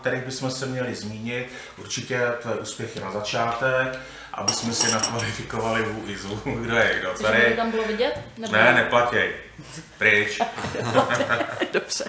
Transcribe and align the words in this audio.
kterých 0.00 0.24
bychom 0.24 0.50
se 0.50 0.66
měli 0.66 0.94
zmínit. 0.94 1.48
Určitě 1.78 2.20
tvé 2.42 2.54
úspěchy 2.54 3.00
na 3.00 3.12
začátek, 3.12 3.98
aby 4.34 4.52
jsme 4.52 4.72
si 4.72 4.92
nakvalifikovali 4.92 5.82
vů 5.82 6.02
i 6.06 6.16
zvu, 6.16 6.40
kdo 6.60 6.76
je 6.76 6.96
kdo 7.00 7.10
tady. 7.22 7.50
to 7.50 7.56
tam 7.56 7.70
bylo 7.70 7.84
vidět? 7.84 8.20
Nebo... 8.38 8.52
Ne, 8.52 8.74
neplatěj. 8.74 9.32
Pryč. 9.98 10.40
Dobře. 11.72 12.04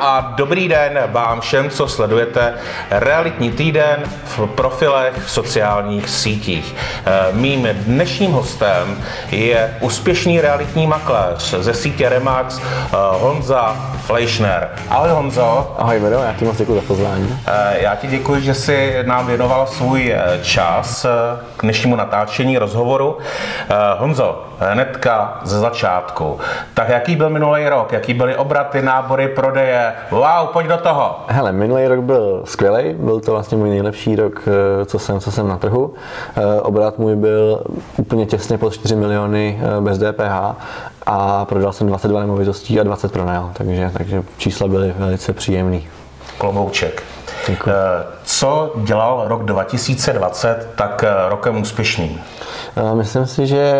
A 0.00 0.32
dobrý 0.36 0.68
den 0.68 0.98
vám 1.06 1.40
všem, 1.40 1.70
co 1.70 1.88
sledujete 1.88 2.54
realitní 2.90 3.50
týden 3.52 4.02
v 4.24 4.46
profilech 4.46 5.14
v 5.26 5.30
sociálních 5.30 6.08
sítích. 6.10 6.74
Eh, 7.06 7.10
Mým 7.32 7.68
dnešním 7.72 8.32
hostem 8.32 9.04
je 9.30 9.76
úspěšný 9.80 10.40
realitní 10.40 10.86
makléř 10.86 11.54
ze 11.58 11.74
sítě 11.74 12.08
Remax 12.08 12.58
eh, 12.58 12.96
Honza 13.20 13.76
Fleischner. 14.06 14.68
Ahoj 14.90 15.10
Honzo. 15.10 15.74
Ahoj 15.78 15.98
Vedo, 15.98 16.16
já 16.18 16.32
ti 16.32 16.44
moc 16.44 16.56
děkuji 16.56 16.74
za 16.74 16.80
pozvání. 16.86 17.38
Eh, 17.46 17.76
Já 17.82 17.94
ti 17.94 18.06
děkuji, 18.06 18.40
že 18.42 18.54
jsi 18.54 18.96
nám 19.06 19.26
věnoval 19.26 19.66
svůj 19.66 20.14
čas 20.42 21.06
dnešnímu 21.64 21.96
natáčení 21.96 22.58
rozhovoru. 22.58 23.18
Eh, 23.18 23.74
Honzo, 23.98 24.44
hnedka 24.58 25.40
ze 25.42 25.58
začátku. 25.58 26.38
Tak 26.74 26.88
jaký 26.88 27.16
byl 27.16 27.30
minulý 27.30 27.68
rok? 27.68 27.92
Jaký 27.92 28.14
byly 28.14 28.36
obraty, 28.36 28.82
nábory, 28.82 29.28
prodeje? 29.28 29.92
Wow, 30.10 30.48
pojď 30.52 30.66
do 30.66 30.76
toho. 30.76 31.20
Hele, 31.28 31.52
minulý 31.52 31.86
rok 31.86 32.00
byl 32.00 32.42
skvělý, 32.44 32.94
byl 32.94 33.20
to 33.20 33.30
vlastně 33.30 33.56
můj 33.56 33.68
nejlepší 33.68 34.16
rok, 34.16 34.42
eh, 34.82 34.84
co 34.84 34.98
jsem, 34.98 35.20
co 35.20 35.30
jsem 35.30 35.48
na 35.48 35.56
trhu. 35.56 35.94
Eh, 36.36 36.60
Obrat 36.60 36.98
můj 36.98 37.16
byl 37.16 37.62
úplně 37.96 38.26
těsně 38.26 38.58
pod 38.58 38.72
4 38.74 38.96
miliony 38.96 39.60
bez 39.80 39.98
DPH 39.98 40.56
a 41.06 41.44
prodal 41.44 41.72
jsem 41.72 41.86
22 41.86 42.20
nemovitostí 42.20 42.80
a 42.80 42.82
20 42.82 43.12
pronajal, 43.12 43.50
takže, 43.52 43.90
takže 43.96 44.22
čísla 44.36 44.68
byly 44.68 44.94
velice 44.98 45.32
příjemný. 45.32 45.88
Klobouček. 46.38 47.02
Děkuji. 47.48 47.70
Co 48.38 48.72
dělal 48.76 49.28
rok 49.28 49.44
2020 49.44 50.68
tak 50.76 51.04
eh, 51.04 51.28
rokem 51.28 51.60
úspěšným? 51.60 52.20
Myslím 52.94 53.26
si, 53.26 53.46
že 53.46 53.74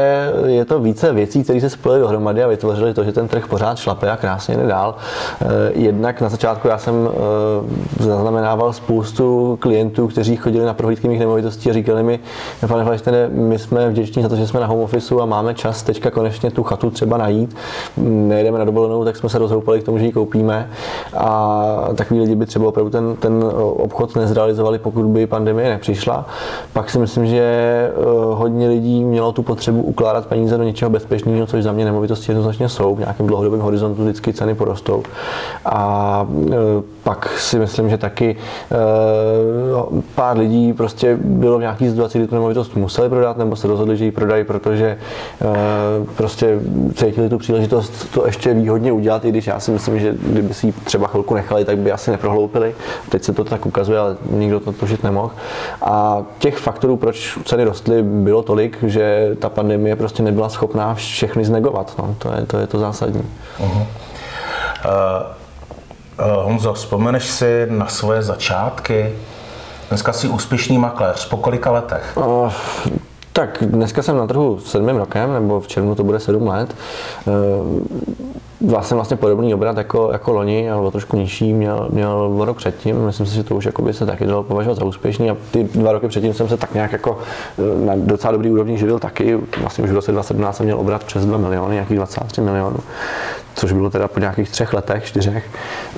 je 0.46 0.64
to 0.64 0.80
více 0.80 1.12
věcí, 1.12 1.44
které 1.44 1.60
se 1.60 1.70
spojily 1.70 2.00
dohromady 2.00 2.42
a 2.44 2.48
vytvořily 2.48 2.94
to, 2.94 3.04
že 3.04 3.12
ten 3.12 3.28
trh 3.28 3.46
pořád 3.48 3.78
šlape 3.78 4.10
a 4.10 4.16
krásně 4.16 4.56
jde 4.56 4.66
dál. 4.66 4.94
Eh, 5.42 5.46
Jednak 5.74 6.20
na 6.20 6.28
začátku 6.28 6.68
já 6.68 6.78
jsem 6.78 7.08
eh, 7.08 8.04
zaznamenával 8.04 8.72
spoustu 8.72 9.58
klientů, 9.60 10.08
kteří 10.08 10.36
chodili 10.36 10.64
na 10.64 10.74
prohlídky 10.74 11.08
mých 11.08 11.20
nemovitostí 11.20 11.70
a 11.70 11.72
říkali 11.72 12.02
mi, 12.02 12.20
pane 12.68 12.84
Fleischnere, 12.84 13.28
my 13.28 13.58
jsme 13.58 13.88
vděční 13.90 14.22
za 14.22 14.28
to, 14.28 14.36
že 14.36 14.46
jsme 14.46 14.60
na 14.60 14.66
home 14.66 14.80
officeu 14.80 15.20
a 15.20 15.26
máme 15.26 15.54
čas 15.54 15.82
teďka 15.82 16.10
konečně 16.10 16.50
tu 16.50 16.62
chatu 16.62 16.90
třeba 16.90 17.16
najít. 17.16 17.56
Nejedeme 17.96 18.58
na 18.58 18.64
dovolenou, 18.64 19.04
tak 19.04 19.16
jsme 19.16 19.28
se 19.28 19.38
rozhoupali 19.38 19.80
k 19.80 19.84
tomu, 19.84 19.98
že 19.98 20.04
ji 20.04 20.12
koupíme 20.12 20.68
a 21.16 21.88
takový 21.94 22.20
lidi 22.20 22.34
by 22.34 22.46
třeba 22.46 22.68
opravdu 22.68 22.90
ten, 22.90 23.16
ten 23.16 23.44
obchod 23.76 24.16
nezrealizovali, 24.16 24.78
pokud 24.78 25.04
by 25.04 25.26
pandemie 25.26 25.68
nepřišla. 25.68 26.26
Pak 26.72 26.90
si 26.90 26.98
myslím, 26.98 27.26
že 27.26 27.40
eh, 27.40 27.92
hodně 28.34 28.68
lidí 28.68 28.83
mělo 28.84 29.32
tu 29.32 29.42
potřebu 29.42 29.82
ukládat 29.82 30.26
peníze 30.26 30.58
do 30.58 30.64
něčeho 30.64 30.90
bezpečného, 30.90 31.46
což 31.46 31.62
za 31.62 31.72
mě 31.72 31.84
nemovitosti 31.84 32.32
jednoznačně 32.32 32.68
jsou. 32.68 32.94
V 32.94 32.98
nějakém 32.98 33.26
dlouhodobém 33.26 33.60
horizontu 33.60 34.02
vždycky 34.02 34.32
ceny 34.32 34.54
porostou. 34.54 35.02
A 35.64 36.28
eh, 36.52 36.54
pak 37.02 37.38
si 37.38 37.58
myslím, 37.58 37.90
že 37.90 37.98
taky 37.98 38.36
eh, 38.36 38.76
pár 40.14 40.38
lidí 40.38 40.72
prostě 40.72 41.18
bylo 41.20 41.58
v 41.58 41.60
nějaký 41.60 41.88
situaci, 41.88 42.18
kdy 42.18 42.26
tu 42.26 42.34
nemovitost 42.34 42.76
museli 42.76 43.08
prodat, 43.08 43.38
nebo 43.38 43.56
se 43.56 43.68
rozhodli, 43.68 43.96
že 43.96 44.04
ji 44.04 44.10
prodají, 44.10 44.44
protože 44.44 44.98
eh, 45.42 45.46
prostě 46.16 46.60
cítili 46.94 47.28
tu 47.28 47.38
příležitost 47.38 48.10
to 48.14 48.26
ještě 48.26 48.54
výhodně 48.54 48.92
udělat, 48.92 49.24
i 49.24 49.28
když 49.28 49.46
já 49.46 49.60
si 49.60 49.70
myslím, 49.70 50.00
že 50.00 50.14
kdyby 50.22 50.54
si 50.54 50.66
ji 50.66 50.72
třeba 50.72 51.06
chvilku 51.06 51.34
nechali, 51.34 51.64
tak 51.64 51.78
by 51.78 51.92
asi 51.92 52.10
neprohloupili. 52.10 52.74
Teď 53.08 53.22
se 53.22 53.32
to 53.32 53.44
tak 53.44 53.66
ukazuje, 53.66 53.98
ale 53.98 54.16
nikdo 54.30 54.60
to 54.60 54.72
tušit 54.72 55.04
nemohl. 55.04 55.30
A 55.82 56.22
těch 56.38 56.56
faktorů, 56.56 56.96
proč 56.96 57.38
ceny 57.44 57.64
rostly, 57.64 58.02
bylo 58.02 58.42
tolik, 58.42 58.73
že 58.82 59.36
ta 59.38 59.48
pandemie 59.48 59.96
prostě 59.96 60.22
nebyla 60.22 60.48
schopná 60.48 60.94
všechny 60.94 61.44
znegovat. 61.44 61.94
No, 61.98 62.14
to, 62.18 62.32
je, 62.32 62.46
to 62.46 62.58
je 62.58 62.66
to 62.66 62.78
zásadní. 62.78 63.22
Eh, 64.84 65.44
Honzo, 66.18 66.72
vzpomeneš 66.72 67.24
si 67.24 67.66
na 67.70 67.86
svoje 67.86 68.22
začátky? 68.22 69.12
Dneska 69.88 70.12
jsi 70.12 70.28
úspěšný 70.28 70.78
makléř. 70.78 71.28
Po 71.28 71.36
kolika 71.36 71.70
letech? 71.70 72.16
Uh, 72.16 72.52
tak 73.32 73.58
dneska 73.60 74.02
jsem 74.02 74.16
na 74.16 74.26
trhu 74.26 74.60
sedmým 74.60 74.96
rokem, 74.96 75.32
nebo 75.32 75.60
v 75.60 75.66
červnu 75.66 75.94
to 75.94 76.04
bude 76.04 76.20
sedm 76.20 76.46
let. 76.46 76.74
Uh, 77.26 77.34
vlastně 78.60 78.94
vlastně 78.94 79.16
podobný 79.16 79.54
obrat 79.54 79.76
jako, 79.76 80.08
jako 80.12 80.32
loni, 80.32 80.70
ale 80.70 80.90
trošku 80.90 81.16
nižší, 81.16 81.52
měl, 81.52 81.88
měl 81.90 82.44
rok 82.44 82.56
předtím. 82.56 83.06
Myslím 83.06 83.26
si, 83.26 83.34
že 83.34 83.42
to 83.42 83.54
už 83.54 83.64
jakoby 83.64 83.92
se 83.92 84.06
taky 84.06 84.26
dalo 84.26 84.42
považovat 84.42 84.78
za 84.78 84.84
úspěšný 84.84 85.30
a 85.30 85.36
ty 85.50 85.64
dva 85.64 85.92
roky 85.92 86.08
předtím 86.08 86.34
jsem 86.34 86.48
se 86.48 86.56
tak 86.56 86.74
nějak 86.74 86.92
jako 86.92 87.18
eh, 87.58 87.86
na 87.86 87.92
docela 87.96 88.32
dobrý 88.32 88.50
úrovni 88.50 88.78
živil 88.78 88.98
taky. 88.98 89.38
Vlastně 89.60 89.84
už 89.84 89.90
v 89.90 89.94
roce 89.94 90.12
2017 90.12 90.56
jsem 90.56 90.66
měl 90.66 90.80
obrat 90.80 91.04
přes 91.04 91.26
2 91.26 91.38
miliony, 91.38 91.74
nějakých 91.74 91.96
23 91.96 92.40
milionů 92.40 92.76
což 93.54 93.72
bylo 93.72 93.90
teda 93.90 94.08
po 94.08 94.20
nějakých 94.20 94.50
třech 94.50 94.72
letech, 94.72 95.04
čtyřech. 95.04 95.44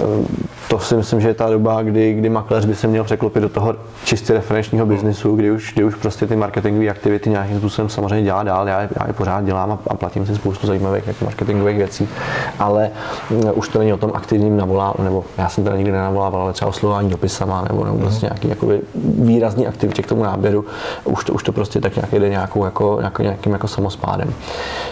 Ehm, 0.05 0.27
To 0.69 0.79
si 0.79 0.95
myslím, 0.97 1.21
že 1.21 1.29
je 1.29 1.35
ta 1.35 1.51
doba, 1.51 1.83
kdy, 1.83 2.15
kdy 2.15 2.29
makléř 2.29 2.65
by 2.65 2.75
se 2.75 2.87
měl 2.87 3.05
překlopit 3.05 3.43
do 3.43 3.49
toho 3.49 3.75
čistě 4.05 4.33
referenčního 4.33 4.87
biznisu, 4.87 5.37
kdy 5.37 5.51
už, 5.51 5.73
kdy 5.75 5.85
už 5.85 5.95
prostě 5.95 6.27
ty 6.27 6.37
marketingové 6.37 6.89
aktivity 6.89 7.31
nějakým 7.31 7.59
způsobem 7.59 7.89
samozřejmě 7.89 8.23
dělá 8.25 8.43
dál. 8.43 8.69
Já, 8.69 8.81
je- 8.81 8.89
já 9.01 9.07
je 9.07 9.13
pořád 9.13 9.45
dělám 9.45 9.71
a, 9.73 9.79
a 9.89 9.95
platím 9.97 10.27
si 10.27 10.35
spoustu 10.35 10.67
zajímavých 10.67 11.07
jako 11.07 11.25
marketingových 11.25 11.77
věcí, 11.77 12.09
ale 12.59 12.91
mm, 13.31 13.43
už 13.55 13.69
to 13.69 13.79
není 13.79 13.93
o 13.93 13.97
tom 13.97 14.11
aktivním 14.15 14.57
navolávání, 14.57 15.05
nebo 15.05 15.25
já 15.39 15.49
jsem 15.49 15.65
teda 15.65 15.77
nikdy 15.77 15.93
nenavolával, 15.93 16.41
ale 16.43 16.53
třeba 16.53 16.69
oslovování 16.69 17.11
dopisama 17.11 17.65
nebo, 17.69 17.85
nebo 17.85 17.99
prostě 17.99 18.27
nějaký 18.27 18.49
jakoby 18.49 18.81
výrazný 19.19 19.67
aktivitě 19.67 20.03
k 20.03 20.07
tomu 20.07 20.23
náběru. 20.23 20.65
Už 21.05 21.25
to, 21.25 21.33
už 21.33 21.43
to 21.43 21.53
prostě 21.53 21.81
tak 21.81 21.97
nějak 21.97 22.13
jde 22.13 22.29
nějakou, 22.29 22.65
jako, 22.65 22.99
jako, 23.03 23.23
nějakým 23.23 23.53
jako 23.53 23.69
samospádem. 23.69 24.35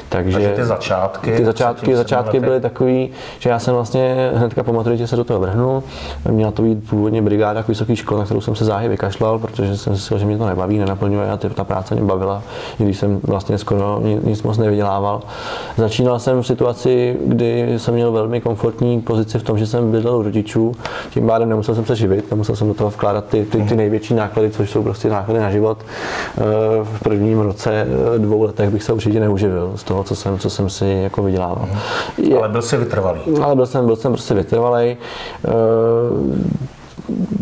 Takže, 0.09 0.33
Takže 0.33 0.53
ty 0.57 0.65
začátky, 0.65 1.33
ty 1.37 1.45
začátky, 1.45 1.97
začátky 1.97 2.39
lety. 2.39 2.47
Byly 2.55 2.63
takový, 2.63 3.11
že 3.39 3.51
já 3.51 3.59
jsem 3.59 3.75
vlastně 3.75 4.31
hnedka 4.35 4.63
po 4.63 4.73
maturitě 4.73 5.07
se 5.07 5.17
do 5.17 5.25
toho 5.25 5.41
vrhnul. 5.41 5.83
Měla 6.31 6.51
to 6.51 6.63
být 6.63 6.89
původně 6.91 7.23
brigáda 7.23 7.63
k 7.63 7.69
vysoké 7.69 7.97
škole, 7.97 8.19
na 8.19 8.25
kterou 8.25 8.41
jsem 8.41 8.55
se 8.57 8.65
záhy 8.65 8.89
vykašlal, 8.89 9.39
protože 9.39 9.67
jsem 9.77 9.77
si 9.77 9.91
myslel, 9.91 10.19
že 10.19 10.27
mě 10.27 10.39
to 10.39 10.47
nebaví, 10.47 10.79
nenaplňuje 10.79 11.31
a 11.31 11.37
ta 11.37 11.65
práce 11.65 11.95
mě 11.95 12.05
bavila, 12.05 12.43
i 12.81 12.85
když 12.85 12.99
jsem 12.99 13.21
vlastně 13.23 13.59
skoro 13.59 14.01
ni- 14.03 14.21
nic 14.25 14.43
moc 14.43 14.59
nevydělával. 14.59 15.23
Začínal 15.77 16.19
jsem 16.19 16.43
v 16.43 16.47
situaci, 16.47 17.17
kdy 17.27 17.75
jsem 17.77 17.95
měl 17.95 18.13
velmi 18.13 18.41
komfortní 18.41 19.01
pozici 19.01 19.39
v 19.39 19.43
tom, 19.43 19.59
že 19.59 19.67
jsem 19.67 19.91
bydlel 19.93 20.17
u 20.17 20.23
rodičů, 20.23 20.73
tím 21.11 21.27
pádem 21.27 21.49
nemusel 21.49 21.75
jsem 21.75 21.87
se 21.87 21.97
živit, 21.97 22.31
nemusel 22.31 22.57
jsem 22.57 22.69
do 22.69 22.75
toho 22.75 22.91
vkládat 22.91 23.25
ty, 23.25 23.45
ty, 23.45 23.63
ty 23.63 23.77
největší 23.77 24.15
náklady, 24.15 24.51
což 24.51 24.71
jsou 24.71 24.83
prostě 24.83 25.09
náklady 25.09 25.41
na 25.41 25.51
život. 25.51 25.79
Eh, 26.39 26.41
V 26.83 27.01
prvním 27.03 27.41
roce, 27.41 27.87
eh, 28.15 28.19
dvou 28.19 28.43
letech 28.43 28.71
bych 28.71 28.83
se 28.83 28.93
určitě 28.93 29.21
neuživil 29.21 29.73
z 29.77 29.83
toho, 29.83 30.05
co 30.05 30.15
jsem, 30.17 30.39
co 30.39 30.51
jsem 30.51 30.69
si 30.71 30.87
jako 31.03 31.23
vydělával. 31.23 31.69
Je- 32.19 32.35
Ale 32.45 32.53
byl 32.53 32.63
jsi 32.63 32.77
vytrvalý. 32.77 33.21
ale 33.43 33.55
byl 33.57 33.67
jsem, 33.67 33.87
byl 33.87 33.97
jsem 33.97 34.13
prostě 34.13 34.35
vytrvalej. 34.35 34.97
Eh, 35.45 35.51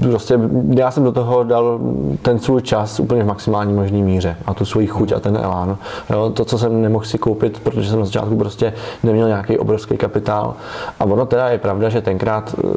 Prostě 0.02 0.38
já 0.76 0.90
jsem 0.90 1.04
do 1.04 1.12
toho 1.12 1.44
dal 1.44 1.80
ten 2.22 2.38
svůj 2.38 2.62
čas 2.62 3.00
úplně 3.00 3.22
v 3.22 3.26
maximální 3.26 3.72
možné 3.72 3.98
míře 3.98 4.36
a 4.46 4.54
tu 4.54 4.64
svoji 4.64 4.86
chuť 4.86 5.12
a 5.12 5.20
ten 5.20 5.36
elán. 5.36 5.76
Jo, 6.10 6.30
to, 6.30 6.44
co 6.44 6.58
jsem 6.58 6.82
nemohl 6.82 7.04
si 7.04 7.18
koupit, 7.18 7.60
protože 7.60 7.91
jsem 7.91 7.98
na 7.98 8.04
začátku 8.04 8.36
prostě 8.36 8.72
neměl 9.02 9.28
nějaký 9.28 9.58
obrovský 9.58 9.96
kapitál. 9.96 10.54
A 11.00 11.04
ono 11.04 11.26
teda 11.26 11.48
je 11.48 11.58
pravda, 11.58 11.88
že 11.88 12.00
tenkrát 12.00 12.54
eh, 12.58 12.68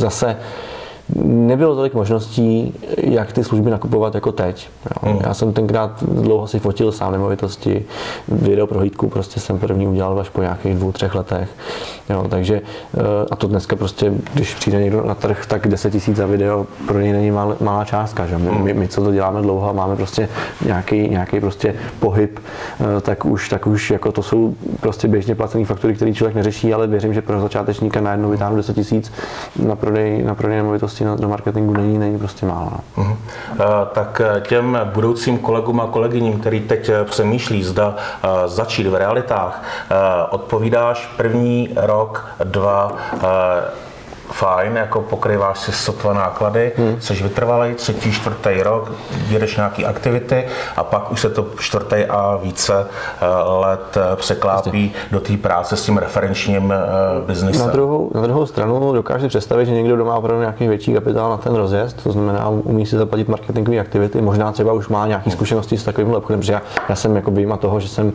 zase 0.00 0.36
nebylo 1.22 1.76
tolik 1.76 1.94
možností, 1.94 2.74
jak 2.96 3.32
ty 3.32 3.44
služby 3.44 3.70
nakupovat 3.70 4.14
jako 4.14 4.32
teď. 4.32 4.68
Jo. 5.06 5.18
Já 5.26 5.34
jsem 5.34 5.52
tenkrát 5.52 6.04
dlouho 6.04 6.46
si 6.46 6.58
fotil 6.58 6.92
sám 6.92 7.12
nemovitosti, 7.12 7.84
video 8.28 8.66
prohlídku 8.66 9.08
prostě 9.08 9.40
jsem 9.40 9.58
první 9.58 9.86
udělal 9.86 10.20
až 10.20 10.28
po 10.28 10.42
nějakých 10.42 10.74
dvou, 10.74 10.92
třech 10.92 11.14
letech. 11.14 11.48
Jo, 12.10 12.26
takže 12.30 12.60
eh, 12.94 13.00
a 13.30 13.36
to 13.36 13.46
dneska 13.46 13.76
prostě, 13.76 14.12
když 14.34 14.54
přijde 14.54 14.80
někdo 14.80 15.04
na 15.06 15.14
trh, 15.14 15.46
tak 15.46 15.68
10 15.68 15.90
tisíc 15.90 16.16
za 16.16 16.26
video 16.26 16.66
pro 16.86 17.00
něj 17.00 17.12
není 17.12 17.30
mal, 17.30 17.56
malá 17.60 17.84
částka. 17.84 18.26
Že? 18.26 18.38
My, 18.38 18.50
my, 18.50 18.74
my, 18.74 18.88
co 18.88 19.04
to 19.04 19.12
děláme 19.12 19.42
dlouho 19.42 19.68
a 19.68 19.72
máme 19.72 19.96
prostě 19.96 20.28
nějaký, 20.64 21.08
nějaký 21.08 21.40
prostě 21.40 21.74
pohyb, 22.00 22.38
eh, 22.80 23.00
tak 23.00 23.24
už, 23.24 23.48
tak 23.48 23.66
už 23.66 23.90
jako 23.90 24.12
to 24.12 24.22
jsou 24.22 24.54
prostě 24.80 25.08
běžně 25.08 25.34
placené 25.34 25.64
faktury, 25.64 25.94
které 25.94 26.12
člověk 26.12 26.36
neřeší, 26.36 26.74
ale 26.74 26.86
věřím, 26.86 27.14
že 27.14 27.22
pro 27.22 27.40
začátečníka 27.40 28.00
najednou 28.00 28.30
vytáhnu 28.30 28.56
10 28.56 28.74
tisíc 28.74 29.12
na 29.62 29.76
prodej, 29.76 30.22
na 30.22 30.34
prodej 30.34 30.56
nemovitosti 30.56 31.03
na, 31.04 31.16
do 31.16 31.28
marketingu 31.28 31.72
není, 31.72 31.98
není 31.98 32.18
prostě 32.18 32.46
málo. 32.46 32.70
No. 32.96 33.16
Eh, 33.52 33.64
Tak 33.92 34.22
eh, 34.24 34.40
těm 34.40 34.78
budoucím 34.84 35.38
kolegům 35.38 35.80
a 35.80 35.86
kolegyním, 35.86 36.40
který 36.40 36.60
teď 36.60 36.88
eh, 36.88 37.04
přemýšlí, 37.04 37.64
zda 37.64 37.96
začít 38.46 38.86
v 38.86 38.94
realitách, 38.94 39.62
odpovídáš 40.30 41.06
první 41.16 41.68
rok, 41.76 42.26
dva, 42.44 42.92
fajn, 44.30 44.76
jako 44.76 45.00
pokrýváš 45.00 45.58
si 45.58 45.72
sotva 45.72 46.12
náklady, 46.12 46.72
hmm. 46.76 46.96
jsi 47.00 47.14
vytrvalý, 47.14 47.74
třetí, 47.74 48.12
čtvrtý 48.12 48.62
rok, 48.62 48.92
jedeš 49.28 49.56
nějaký 49.56 49.84
aktivity 49.84 50.44
a 50.76 50.84
pak 50.84 51.12
už 51.12 51.20
se 51.20 51.30
to 51.30 51.46
čtvrtý 51.58 52.04
a 52.04 52.38
více 52.42 52.86
eh, 53.20 53.26
let 53.46 53.96
eh, 53.96 54.16
překlápí 54.16 54.86
Jasně. 54.86 55.08
do 55.10 55.20
té 55.20 55.36
práce 55.36 55.76
s 55.76 55.84
tím 55.84 55.98
referenčním 55.98 56.72
eh, 56.72 57.26
biznesem. 57.26 57.66
Na 57.66 57.72
druhou, 57.72 58.10
na 58.14 58.22
druhou 58.22 58.46
stranu 58.46 58.92
dokáže 58.92 59.28
představit, 59.28 59.66
že 59.66 59.72
někdo 59.72 59.96
doma 59.96 60.16
opravdu 60.16 60.40
nějaký 60.40 60.68
větší 60.68 60.94
kapitál 60.94 61.30
na 61.30 61.36
ten 61.36 61.54
rozjezd, 61.54 62.02
to 62.02 62.12
znamená, 62.12 62.48
umí 62.48 62.86
si 62.86 62.96
zaplatit 62.96 63.28
marketingové 63.28 63.78
aktivity, 63.78 64.20
možná 64.20 64.52
třeba 64.52 64.72
už 64.72 64.88
má 64.88 65.06
nějaké 65.06 65.30
zkušenosti 65.30 65.78
s 65.78 65.84
takovým 65.84 66.14
obchodem, 66.14 66.40
protože 66.40 66.52
já, 66.52 66.62
já 66.88 66.96
jsem 66.96 67.16
jako 67.16 67.30
vyjma 67.30 67.56
toho, 67.56 67.80
že 67.80 67.88
jsem, 67.88 68.12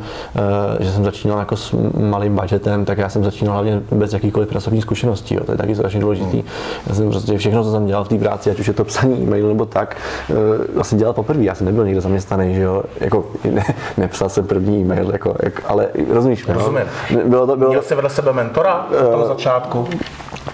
že 0.79 0.91
jsem 0.91 1.03
začínal 1.03 1.39
jako 1.39 1.55
s 1.55 1.75
malým 1.99 2.35
budgetem, 2.35 2.85
tak 2.85 2.97
já 2.97 3.09
jsem 3.09 3.23
začínal 3.23 3.53
hlavně 3.53 3.81
bez 3.91 4.13
jakýkoliv 4.13 4.49
pracovní 4.49 4.81
zkušeností. 4.81 5.35
Jo. 5.35 5.43
To 5.43 5.51
je 5.51 5.57
taky 5.57 5.75
strašně 5.75 5.98
důležitý. 5.99 6.43
Já 6.87 6.95
jsem 6.95 7.09
prostě 7.09 7.37
všechno, 7.37 7.63
co 7.63 7.71
jsem 7.71 7.85
dělal 7.85 8.03
v 8.03 8.07
té 8.07 8.17
práci, 8.17 8.51
ať 8.51 8.59
už 8.59 8.67
je 8.67 8.73
to 8.73 8.83
psaní 8.83 9.23
e-mail 9.23 9.47
nebo 9.47 9.65
tak, 9.65 9.97
eh, 10.29 10.33
vlastně 10.75 10.97
dělal 10.97 11.13
poprvé. 11.13 11.43
Já 11.43 11.55
jsem 11.55 11.65
nebyl 11.65 11.85
někde 11.85 12.01
zaměstnaný, 12.01 12.55
že 12.55 12.61
jo. 12.61 12.83
Jako, 12.99 13.25
ne, 13.51 13.63
nepsal 13.97 14.29
jsem 14.29 14.47
první 14.47 14.81
e-mail, 14.81 15.11
jako, 15.11 15.35
jak, 15.43 15.61
ale 15.67 15.87
rozumíš 16.13 16.47
mi? 16.47 16.53
Rozumím. 16.53 16.83
Bylo 17.25 17.47
to, 17.47 17.55
bylo 17.55 17.69
Měl 17.69 17.81
jsi 17.81 17.95
vedle 17.95 18.09
sebe 18.09 18.33
mentora 18.33 18.87
v 18.89 19.11
tom 19.11 19.21
uh, 19.21 19.27
začátku? 19.27 19.87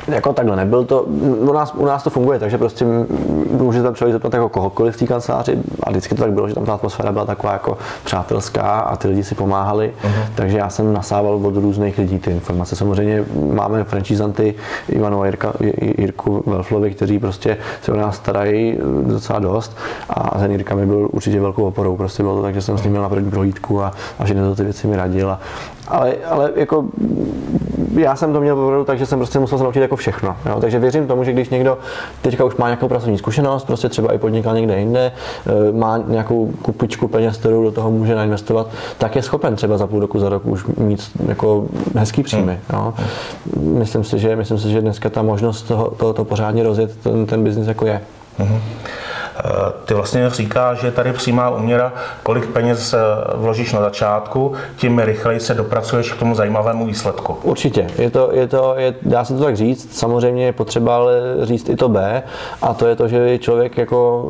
Jako 0.08 0.34
takhle, 0.34 0.56
nebyl 0.56 0.86
to, 0.86 1.02
u 1.02 1.54
nás, 1.54 1.74
u 1.76 1.86
nás 1.86 2.04
to 2.04 2.10
funguje, 2.10 2.40
takže 2.40 2.58
prostě 2.58 2.86
může 3.52 3.84
tam 3.84 3.96
člověk 3.96 4.14
zeptat 4.14 4.34
jako 4.34 4.50
kohokoliv 4.50 4.96
v 4.96 5.00
té 5.00 5.06
kanceláři 5.06 5.58
a 5.84 5.90
vždycky 5.90 6.16
to 6.16 6.22
tak 6.22 6.32
bylo, 6.32 6.50
že 6.50 6.56
tam 6.56 6.66
ta 6.66 6.74
atmosféra 6.74 7.12
byla 7.12 7.26
taková 7.26 7.54
jako 7.54 7.78
přátelská 8.04 8.62
a 8.62 8.96
ty 8.96 9.08
lidi 9.08 9.24
si 9.24 9.36
pomáhali, 9.36 9.94
uh-huh. 10.04 10.26
takže 10.36 10.58
já 10.58 10.70
jsem 10.70 10.94
nasával 10.94 11.34
od 11.34 11.56
různých 11.56 11.98
lidí 11.98 12.20
ty 12.20 12.32
informace. 12.32 12.76
Samozřejmě 12.76 13.26
máme 13.54 13.84
francízanty 13.84 14.56
Ivanu 14.90 15.24
Jirka, 15.36 15.54
Jirku 15.98 16.44
Velflovi, 16.48 16.92
kteří 16.92 17.20
prostě 17.20 17.58
se 17.82 17.92
o 17.92 17.96
nás 17.96 18.16
starají 18.16 18.78
docela 19.08 19.40
dost. 19.40 19.78
A 20.10 20.40
ten 20.40 20.52
Jirka 20.52 20.76
mi 20.76 20.86
byl 20.86 21.10
určitě 21.12 21.42
velkou 21.42 21.64
oporou, 21.64 21.98
prostě 21.98 22.24
bylo 22.24 22.36
to 22.36 22.42
tak, 22.42 22.54
že 22.54 22.62
jsem 22.62 22.78
s 22.78 22.84
ním 22.84 22.92
měl 22.92 23.04
na 23.04 23.10
první 23.10 23.32
prohlídku 23.32 23.82
a, 23.82 23.94
a 24.20 24.26
to 24.26 24.56
ty 24.56 24.64
věci 24.64 24.88
mi 24.88 24.96
radil. 24.96 25.30
A, 25.32 25.40
ale, 25.88 26.14
ale 26.30 26.52
jako 26.56 26.86
já 27.96 28.16
jsem 28.16 28.34
to 28.34 28.42
měl 28.42 28.60
opravdu 28.60 28.86
tak, 28.86 28.98
že 28.98 29.06
jsem 29.06 29.20
prostě 29.20 29.40
musel 29.40 29.58
se 29.58 29.64
naučit 29.64 29.80
jako 29.80 29.96
všechno. 29.96 30.36
Jo? 30.46 30.58
Takže 30.62 30.80
věřím 30.80 31.08
tomu, 31.08 31.24
že 31.24 31.34
když 31.34 31.50
někdo 31.50 31.78
teďka 32.22 32.44
už 32.44 32.56
má 32.56 32.68
nějakou 32.68 32.88
pracovní 32.88 33.18
zkušenost, 33.18 33.64
prostě 33.64 33.90
třeba 33.90 34.14
i 34.14 34.18
podnikal 34.18 34.56
někde 34.56 34.80
jinde, 34.80 35.12
eh, 35.46 35.72
má 35.72 35.98
nějakou 36.08 36.52
kupičku 36.62 37.08
peněz, 37.08 37.38
kterou 37.38 37.64
do 37.64 37.72
toho 37.72 37.92
může 37.92 38.16
nainvestovat, 38.16 38.68
tak 38.98 39.16
je 39.16 39.22
schopen 39.22 39.56
třeba 39.56 39.78
za 39.78 39.88
půl 39.88 40.00
roku, 40.00 40.20
za 40.20 40.30
rok 40.30 40.46
už 40.46 40.66
mít 40.66 41.12
jako 41.28 41.66
hezký 41.96 42.24
příjmy. 42.24 42.60
Hmm. 42.70 42.80
Jo? 42.80 42.94
Myslím, 43.60 44.04
si, 44.04 44.20
že, 44.20 44.36
myslím 44.36 44.60
si, 44.60 44.70
že 44.70 44.82
dneska 44.82 45.10
ta 45.10 45.22
možnost 45.22 45.62
toho, 45.62 45.90
to, 45.90 46.14
to 46.14 46.26
pořádně 46.26 46.64
rozjet 46.64 46.98
ten, 47.04 47.26
ten 47.26 47.44
biznis 47.44 47.68
jako 47.68 47.86
je. 47.86 48.02
Mm-hmm. 48.40 48.60
Ty 49.86 49.94
vlastně 49.94 50.30
říká, 50.30 50.74
že 50.74 50.92
tady 50.92 51.14
přímá 51.14 51.50
uměra, 51.50 51.94
kolik 52.24 52.46
peněz 52.46 52.94
eh, 52.94 52.98
vložíš 53.36 53.74
na 53.74 53.82
začátku, 53.82 54.54
tím 54.78 55.00
rychleji 55.00 55.40
se 55.40 55.54
dopracuješ 55.54 56.12
k 56.12 56.20
tomu 56.20 56.36
zajímavému 56.36 56.86
výsledku. 56.86 57.38
Určitě, 57.44 57.88
je 57.98 58.10
to, 58.10 58.30
je 58.32 58.48
to, 58.48 58.74
je, 58.78 58.94
dá 59.02 59.26
se 59.26 59.38
to 59.38 59.44
tak 59.44 59.56
říct, 59.56 59.98
samozřejmě 59.98 60.46
je 60.46 60.54
potřeba 60.54 60.96
ale 60.96 61.14
říct 61.44 61.70
i 61.70 61.76
to 61.76 61.90
B, 61.90 62.24
a 62.62 62.74
to 62.74 62.88
je 62.88 62.96
to, 62.96 63.08
že 63.08 63.40
člověk 63.40 63.78
jako, 63.78 64.30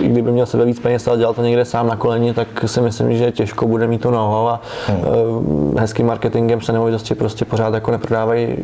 i 0.00 0.08
kdyby 0.08 0.32
měl 0.32 0.46
sebe 0.46 0.64
víc 0.64 0.80
peněz, 0.80 1.08
ale 1.08 1.18
dělal 1.18 1.34
to 1.34 1.42
někde 1.42 1.64
sám 1.64 1.86
na 1.86 1.96
koleni, 1.96 2.34
tak 2.34 2.48
si 2.66 2.80
myslím, 2.80 3.16
že 3.16 3.32
těžko 3.32 3.66
bude 3.66 3.86
mít 3.86 4.00
to 4.00 4.10
know 4.10 4.48
a 4.48 4.60
hmm. 4.86 5.76
hezkým 5.78 6.06
marketingem 6.06 6.60
se 6.60 6.72
nemovitosti 6.72 7.14
prostě 7.14 7.44
pořád 7.44 7.74
jako 7.74 7.90
neprodávají 7.90 8.56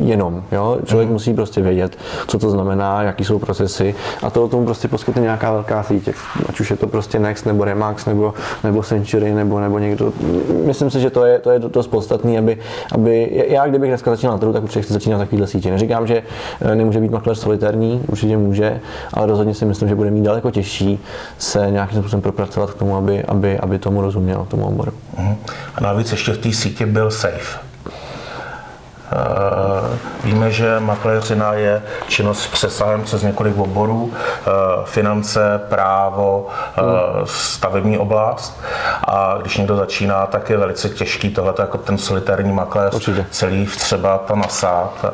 jenom. 0.00 0.42
Jo? 0.52 0.78
Člověk 0.84 1.06
hmm. 1.06 1.12
musí 1.12 1.34
prostě 1.34 1.62
vědět, 1.62 1.98
co 2.26 2.38
to 2.38 2.50
znamená, 2.50 3.02
jaký 3.02 3.24
jsou 3.24 3.38
procesy 3.38 3.94
a 4.22 4.30
to 4.30 4.48
tomu 4.48 4.64
prostě 4.64 4.88
poskytne 4.88 5.25
nějaká 5.26 5.52
velká 5.52 5.82
síť, 5.82 6.08
ať 6.48 6.60
už 6.60 6.70
je 6.70 6.76
to 6.76 6.86
prostě 6.86 7.18
Next 7.18 7.46
nebo 7.46 7.64
Remax 7.64 8.06
nebo, 8.06 8.34
nebo 8.64 8.82
Century 8.82 9.34
nebo, 9.34 9.60
nebo 9.60 9.78
někdo. 9.78 10.12
Myslím 10.64 10.90
si, 10.90 11.00
že 11.00 11.10
to 11.10 11.24
je, 11.24 11.38
to 11.38 11.50
je 11.50 11.58
dost 11.58 11.86
podstatný, 11.86 12.38
aby, 12.38 12.58
aby, 12.92 13.44
já 13.48 13.66
kdybych 13.66 13.90
dneska 13.90 14.10
začínal 14.10 14.34
na 14.34 14.38
trhu, 14.38 14.52
tak 14.52 14.62
určitě 14.62 14.82
chci 14.82 14.92
začínat 14.92 15.18
takovýhle 15.18 15.46
sítě. 15.46 15.70
Neříkám, 15.70 16.06
že 16.06 16.22
eh, 16.60 16.74
nemůže 16.74 17.00
být 17.00 17.10
makléř 17.10 17.38
solitérní, 17.38 18.02
určitě 18.08 18.36
může, 18.36 18.80
ale 19.12 19.26
rozhodně 19.26 19.54
si 19.54 19.64
myslím, 19.64 19.88
že 19.88 19.94
bude 19.94 20.10
mít 20.10 20.24
daleko 20.24 20.50
těžší 20.50 20.98
se 21.38 21.66
nějakým 21.70 21.98
způsobem 21.98 22.22
propracovat 22.22 22.70
k 22.70 22.74
tomu, 22.74 22.96
aby, 22.96 23.22
aby, 23.22 23.58
aby 23.58 23.78
tomu 23.78 24.00
rozuměl, 24.00 24.46
tomu 24.50 24.64
oboru. 24.64 24.92
Uh-huh. 25.18 25.36
A 25.74 25.80
navíc 25.80 26.12
ještě 26.12 26.32
v 26.32 26.38
té 26.38 26.52
síti 26.52 26.86
byl 26.86 27.10
safe. 27.10 27.75
Eh, 29.12 29.98
víme, 30.24 30.50
že 30.50 30.80
makléřina 30.80 31.52
je 31.54 31.82
činnost 32.08 32.42
s 32.42 32.46
přesahem 32.46 33.02
přes 33.02 33.22
několik 33.22 33.58
oborů, 33.58 34.12
eh, 34.14 34.50
finance, 34.84 35.60
právo, 35.68 36.46
eh, 36.78 36.82
stavební 37.24 37.98
oblast. 37.98 38.60
A 39.08 39.38
když 39.40 39.56
někdo 39.56 39.76
začíná, 39.76 40.26
tak 40.26 40.50
je 40.50 40.56
velice 40.56 40.88
těžký 40.88 41.30
tohle 41.30 41.54
jako 41.58 41.78
ten 41.78 41.98
solitární 41.98 42.52
makléř 42.52 42.94
Určitě. 42.94 43.26
celý 43.30 43.66
třeba 43.66 44.18
ta 44.18 44.34
nasát 44.34 45.04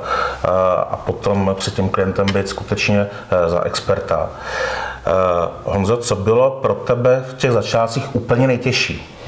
a 0.90 0.96
potom 0.96 1.54
před 1.58 1.74
tím 1.74 1.88
klientem 1.88 2.26
být 2.32 2.48
skutečně 2.48 3.06
za 3.46 3.64
experta. 3.64 4.30
Honzo, 5.64 5.96
co 5.96 6.16
bylo 6.16 6.50
pro 6.50 6.74
tebe 6.74 7.24
v 7.28 7.34
těch 7.34 7.52
začátcích 7.52 8.14
úplně 8.14 8.46
nejtěžší? 8.46 9.18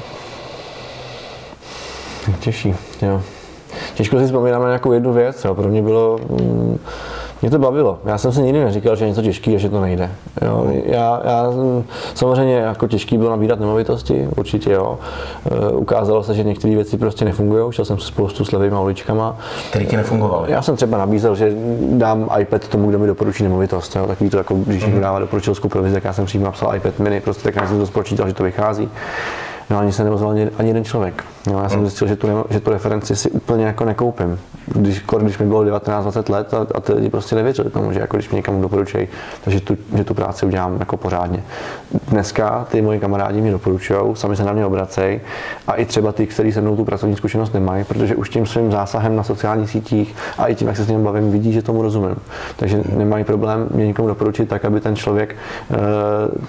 Těžší, 2.39 2.75
jo. 3.01 3.21
Těžko 3.93 4.19
si 4.19 4.25
vzpomínám 4.25 4.61
na 4.61 4.67
nějakou 4.67 4.91
jednu 4.91 5.13
věc, 5.13 5.45
jo. 5.45 5.55
pro 5.55 5.67
mě 5.67 5.81
bylo, 5.81 6.19
mm, 6.29 6.79
mě 7.41 7.51
to 7.51 7.59
bavilo. 7.59 7.99
Já 8.05 8.17
jsem 8.17 8.31
si 8.31 8.41
nikdy 8.41 8.63
neříkal, 8.63 8.95
že 8.95 9.05
je 9.05 9.09
něco 9.09 9.21
těžké 9.21 9.55
a 9.55 9.57
že 9.57 9.69
to 9.69 9.81
nejde. 9.81 10.11
Jo. 10.41 10.67
Já, 10.85 11.21
já, 11.25 11.45
samozřejmě 12.13 12.55
jako 12.55 12.87
těžký 12.87 13.17
bylo 13.17 13.29
nabírat 13.29 13.59
nemovitosti, 13.59 14.27
určitě 14.37 14.71
jo. 14.71 14.99
E, 15.51 15.71
ukázalo 15.71 16.23
se, 16.23 16.33
že 16.33 16.43
některé 16.43 16.75
věci 16.75 16.97
prostě 16.97 17.25
nefungují. 17.25 17.73
Šel 17.73 17.85
jsem 17.85 17.99
se 17.99 18.07
spoustu 18.07 18.45
s 18.45 18.51
levými 18.51 18.75
uličkama. 18.81 19.37
Který 19.69 19.85
ti 19.85 19.97
nefungovaly? 19.97 20.51
Já 20.51 20.61
jsem 20.61 20.75
třeba 20.75 20.97
nabízel, 20.97 21.35
že 21.35 21.53
dám 21.91 22.29
iPad 22.39 22.67
tomu, 22.67 22.89
kdo 22.89 22.99
mi 22.99 23.07
doporučí 23.07 23.43
nemovitost. 23.43 23.95
Jo. 23.95 24.07
Takový 24.07 24.29
to, 24.29 24.37
jako 24.37 24.55
když 24.55 24.85
někdo 24.85 25.01
dává 25.01 25.19
doporučilskou 25.19 25.69
provizi, 25.69 25.93
tak 25.93 26.03
já 26.03 26.13
jsem 26.13 26.25
přímo 26.25 26.45
napsal 26.45 26.75
iPad 26.75 26.99
mini, 26.99 27.21
prostě 27.21 27.51
tak 27.51 27.67
jsem 27.67 27.79
to 27.79 27.85
spočítal, 27.85 28.27
že 28.27 28.33
to 28.33 28.43
vychází. 28.43 28.89
No 29.69 29.79
ani 29.79 29.91
se 29.91 30.03
neozval 30.03 30.31
ani, 30.31 30.49
ani 30.57 30.69
jeden 30.69 30.83
člověk. 30.83 31.23
No, 31.47 31.61
já 31.63 31.69
jsem 31.69 31.79
hmm. 31.79 31.87
zjistil, 31.87 32.07
že 32.07 32.15
tu, 32.15 32.27
že 32.49 32.59
tu 32.59 32.71
referenci 32.71 33.15
si 33.15 33.29
úplně 33.29 33.65
jako 33.65 33.85
nekoupím. 33.85 34.39
Když, 34.67 35.03
když 35.19 35.37
mi 35.37 35.45
bylo 35.45 35.63
19-20 35.63 36.31
let 36.31 36.53
a, 36.53 36.67
a 36.75 36.79
ty 36.79 36.93
lidi 36.93 37.09
prostě 37.09 37.35
nevěřili 37.35 37.69
tomu, 37.69 37.91
že 37.91 37.99
jako 37.99 38.17
když 38.17 38.29
mi 38.29 38.35
někam 38.35 38.61
doporučují, 38.61 39.07
takže 39.43 39.59
tu, 39.59 39.77
že 39.95 40.03
tu 40.03 40.13
práci 40.13 40.45
udělám 40.45 40.79
jako 40.79 40.97
pořádně. 40.97 41.43
Dneska 42.07 42.67
ty 42.71 42.81
moji 42.81 42.99
kamarádi 42.99 43.41
mi 43.41 43.51
doporučují, 43.51 43.99
sami 44.13 44.35
se 44.35 44.43
na 44.43 44.53
mě 44.53 44.65
obracejí 44.65 45.21
a 45.67 45.73
i 45.73 45.85
třeba 45.85 46.11
ty, 46.11 46.27
kteří 46.27 46.51
se 46.51 46.61
mnou 46.61 46.75
tu 46.75 46.85
pracovní 46.85 47.15
zkušenost 47.15 47.53
nemají, 47.53 47.83
protože 47.83 48.15
už 48.15 48.29
tím 48.29 48.45
svým 48.45 48.71
zásahem 48.71 49.15
na 49.15 49.23
sociálních 49.23 49.69
sítích 49.69 50.15
a 50.37 50.47
i 50.47 50.55
tím, 50.55 50.67
jak 50.67 50.77
se 50.77 50.83
s 50.83 50.87
ním 50.87 51.03
bavím, 51.03 51.31
vidí, 51.31 51.53
že 51.53 51.61
tomu 51.61 51.81
rozumím. 51.81 52.15
Takže 52.55 52.81
nemají 52.95 53.23
problém 53.23 53.67
mě 53.71 53.87
někomu 53.87 54.07
doporučit 54.07 54.49
tak, 54.49 54.65
aby 54.65 54.79
ten 54.81 54.95
člověk 54.95 55.35
uh, 55.69 55.77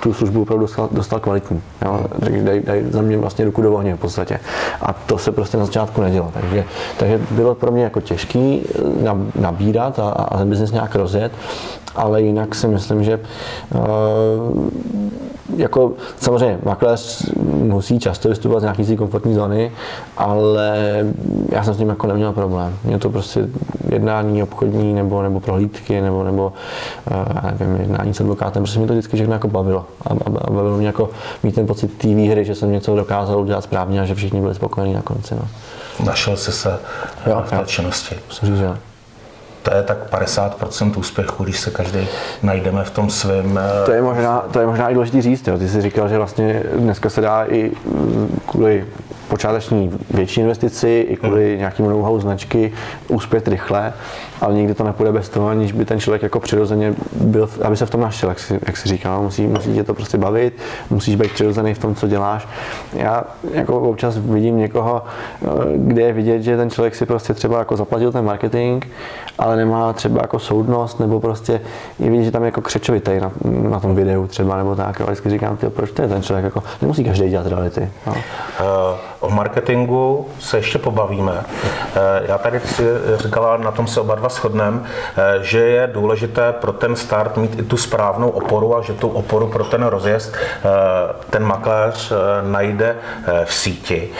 tu 0.01 0.13
službu 0.13 0.43
opravdu 0.43 0.65
dostal, 0.65 0.89
dostal 0.93 1.21
kvalitní. 1.21 1.63
Jo? 1.85 2.07
Takže 2.21 2.43
dají 2.43 2.61
daj 2.61 2.85
za 2.91 3.03
mě 3.07 3.19
vlastně 3.19 3.45
ruku 3.45 3.63
do 3.63 3.75
ohně 3.75 3.95
v 3.95 3.99
podstatě. 3.99 4.41
A 4.81 4.93
to 4.93 5.19
se 5.19 5.33
prostě 5.33 5.57
na 5.57 5.65
začátku 5.65 6.01
nedělo. 6.01 6.31
Takže, 6.35 6.65
takže 6.99 7.21
bylo 7.31 7.55
pro 7.55 7.73
mě 7.73 7.85
jako 7.85 8.01
těžký 8.01 8.63
eh, 8.75 9.41
nabírat 9.41 9.99
a, 9.99 10.09
a 10.09 10.39
ten 10.39 10.51
biznis 10.51 10.73
nějak 10.73 10.95
rozjet, 10.95 11.33
ale 11.97 12.23
jinak 12.23 12.55
si 12.55 12.69
myslím, 12.69 13.05
že 13.05 13.21
uh, 13.75 14.69
jako 15.57 15.93
samozřejmě 16.17 16.59
makléř 16.65 17.33
musí 17.47 17.99
často 17.99 18.29
vystupovat 18.29 18.61
z 18.61 18.63
nějaký 18.63 18.85
si 18.85 18.97
komfortní 18.97 19.35
zóny, 19.35 19.73
ale 20.17 21.05
já 21.53 21.65
jsem 21.65 21.75
s 21.75 21.77
tím 21.77 21.89
jako 21.89 22.07
neměl 22.07 22.33
problém. 22.33 22.75
Mě 22.85 22.99
to 22.99 23.11
prostě 23.11 23.49
jednání 23.89 24.43
obchodní 24.43 24.95
nebo, 24.95 25.23
nebo 25.23 25.41
prohlídky 25.41 26.01
nebo, 26.01 26.25
nebo 26.25 26.53
uh, 27.11 27.51
nevím, 27.59 27.81
jednání 27.81 28.15
s 28.15 28.21
advokátem, 28.21 28.63
prostě 28.63 28.79
mě 28.79 28.89
to 28.89 28.95
vždycky 28.95 29.17
všechno 29.17 29.35
jako 29.35 29.49
bavilo. 29.49 29.85
A, 30.07 30.09
a, 30.09 30.15
a 30.45 30.51
bavilo 30.51 30.77
mě 30.77 30.87
jako 30.87 31.11
mít 31.43 31.55
ten 31.55 31.67
pocit 31.67 31.99
té 31.99 32.09
výhry, 32.09 32.45
že 32.45 32.55
jsem 32.55 32.73
něco 32.73 32.96
dokázal 32.97 33.41
udělat 33.41 33.65
správně 33.65 34.01
a 34.01 34.05
že 34.05 34.15
všichni 34.15 34.41
byli 34.41 34.55
spokojení 34.55 34.95
na 34.95 35.03
konci. 35.03 35.35
No. 35.35 35.49
Našel 36.07 36.37
jsi 36.37 36.53
se 36.53 36.79
jo, 37.27 37.43
v 37.47 37.51
té 37.51 37.63
činnosti. 37.67 38.17
Musím 38.29 38.49
říct, 38.49 38.59
že 38.59 38.77
to 39.63 39.75
je 39.75 39.83
tak 39.83 39.99
50% 40.11 40.99
úspěchu, 40.99 41.45
když 41.45 41.61
se 41.61 41.71
každý 41.71 42.09
najdeme 42.43 42.85
v 42.85 42.91
tom 42.91 43.11
svém. 43.11 43.59
Eh, 43.59 43.85
to 43.87 43.93
je 43.93 44.03
možná, 44.03 44.45
to 44.53 44.61
je 44.61 44.67
možná 44.67 44.89
i 44.89 44.95
důležité 44.95 45.23
říct. 45.23 45.47
Jo. 45.47 45.59
Ty 45.59 45.69
jsi 45.69 45.81
říkal, 45.81 46.09
že 46.09 46.17
vlastně 46.17 46.63
dneska 46.77 47.11
se 47.11 47.21
dá 47.21 47.45
i 47.45 47.73
mm, 47.85 48.41
kvůli 48.47 48.85
počáteční 49.29 49.99
větší 50.11 50.41
investici, 50.41 51.07
i 51.09 51.17
kvůli 51.17 51.59
nějakému 51.59 51.91
know-how 51.91 52.21
značky, 52.21 52.73
uspět 53.09 53.49
rychle, 53.49 53.93
ale 54.41 54.55
nikdy 54.55 54.75
to 54.75 54.85
nepůjde 54.85 55.13
bez 55.13 55.29
toho, 55.29 55.49
aniž 55.49 55.73
by 55.73 55.85
ten 55.85 56.01
člověk 56.01 56.23
jako 56.23 56.41
přirozeně 56.41 56.95
byl, 57.21 57.49
aby 57.63 57.77
se 57.77 57.87
v 57.87 57.91
tom 57.91 58.01
našel, 58.01 58.29
jak 58.29 58.39
si, 58.39 58.59
jak 58.67 58.77
si 58.77 58.89
říkal, 58.89 59.23
musí, 59.23 59.47
musí 59.47 59.75
tě 59.75 59.85
to 59.85 59.95
prostě 59.95 60.19
bavit, 60.19 60.59
musíš 60.91 61.17
být 61.17 61.33
přirozený 61.33 61.75
v 61.75 61.79
tom, 61.79 61.95
co 61.95 62.09
děláš. 62.09 62.49
Já 62.93 63.25
jako 63.53 63.81
občas 63.81 64.19
vidím 64.19 64.59
někoho, 64.59 65.03
eh, 65.45 65.49
kde 65.77 66.03
je 66.03 66.13
vidět, 66.13 66.43
že 66.43 66.57
ten 66.57 66.71
člověk 66.71 66.95
si 66.95 67.07
prostě 67.07 67.35
třeba 67.35 67.59
jako 67.59 67.77
zaplatil 67.77 68.13
ten 68.13 68.25
marketing, 68.25 68.85
ale 69.39 69.57
nemá 69.57 69.93
třeba 69.93 70.21
jako 70.23 70.39
soudnost, 70.39 71.01
nebo 71.01 71.21
prostě 71.21 71.61
je 71.99 72.11
vidět, 72.11 72.25
že 72.25 72.31
tam 72.31 72.43
je 72.43 72.47
jako 72.47 72.61
křečovitý 72.61 73.21
na, 73.21 73.31
na 73.71 73.81
tom 73.81 73.95
videu 73.95 74.27
třeba, 74.27 74.57
nebo 74.57 74.75
tak. 74.77 75.01
Ale 75.01 75.07
vždycky 75.11 75.31
říkám, 75.31 75.57
tyjo, 75.57 75.71
proč 75.71 75.91
to 75.91 76.03
je 76.03 76.09
ten 76.09 76.23
člověk, 76.23 76.45
jako 76.45 76.63
nemusí 76.83 77.05
každý 77.05 77.31
dělat 77.31 77.47
reality. 77.47 77.91
No. 78.07 78.15
Eh, 78.61 79.17
O 79.21 79.31
marketingu 79.31 80.27
se 80.41 80.57
ještě 80.57 80.79
pobavíme. 80.79 81.45
Eh, 81.97 82.23
Já 82.29 82.39
tady 82.39 82.61
si 82.61 82.83
říkala, 83.17 83.57
na 83.57 83.71
tom 83.71 83.87
se 83.87 84.01
oba 84.01 84.15
dva 84.15 84.26
shodneme, 84.29 84.81
eh, 84.83 85.39
že 85.41 85.59
je 85.59 85.87
důležité 85.87 86.53
pro 86.53 86.73
ten 86.73 86.97
start 86.97 87.37
mít 87.37 87.59
i 87.59 87.63
tu 87.63 87.77
správnou 87.77 88.29
oporu 88.29 88.77
a 88.77 88.83
že 88.83 88.93
tu 88.93 89.09
oporu 89.09 89.47
pro 89.49 89.65
ten 89.65 89.83
rozjezd 89.83 90.35
eh, 90.37 90.69
ten 91.31 91.45
makléř 91.45 92.13
eh, 92.13 92.17
najde 92.49 92.97
v 93.45 93.55
síti. 93.55 94.11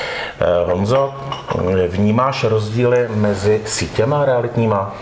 Honzo, 0.65 1.15
vnímáš 1.89 2.45
rozdíly 2.45 3.09
mezi 3.15 3.61
sítěma 3.65 4.25
realitníma? 4.25 4.95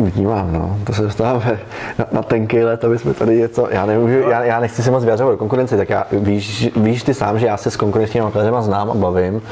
Vnímám, 0.00 0.52
no. 0.52 0.76
To 0.84 0.92
se 0.92 1.02
dostáváme 1.02 1.60
na, 1.98 2.06
na 2.12 2.22
tenký 2.22 2.64
let, 2.64 2.84
aby 2.84 2.98
jsme 2.98 3.14
tady 3.14 3.38
něco, 3.38 3.68
já 3.70 3.86
nemůžu, 3.86 4.18
já, 4.18 4.44
já 4.44 4.60
nechci 4.60 4.82
se 4.82 4.90
moc 4.90 5.04
vyjadřovat 5.04 5.30
do 5.30 5.36
konkurenci, 5.36 5.76
tak 5.76 5.90
já, 5.90 6.06
víš, 6.12 6.70
víš 6.76 7.02
ty 7.02 7.14
sám, 7.14 7.38
že 7.38 7.46
já 7.46 7.56
se 7.56 7.70
s 7.70 7.76
konkurenčními 7.76 8.24
makléřema 8.24 8.62
znám 8.62 8.90
a 8.90 8.94
bavím. 8.94 9.42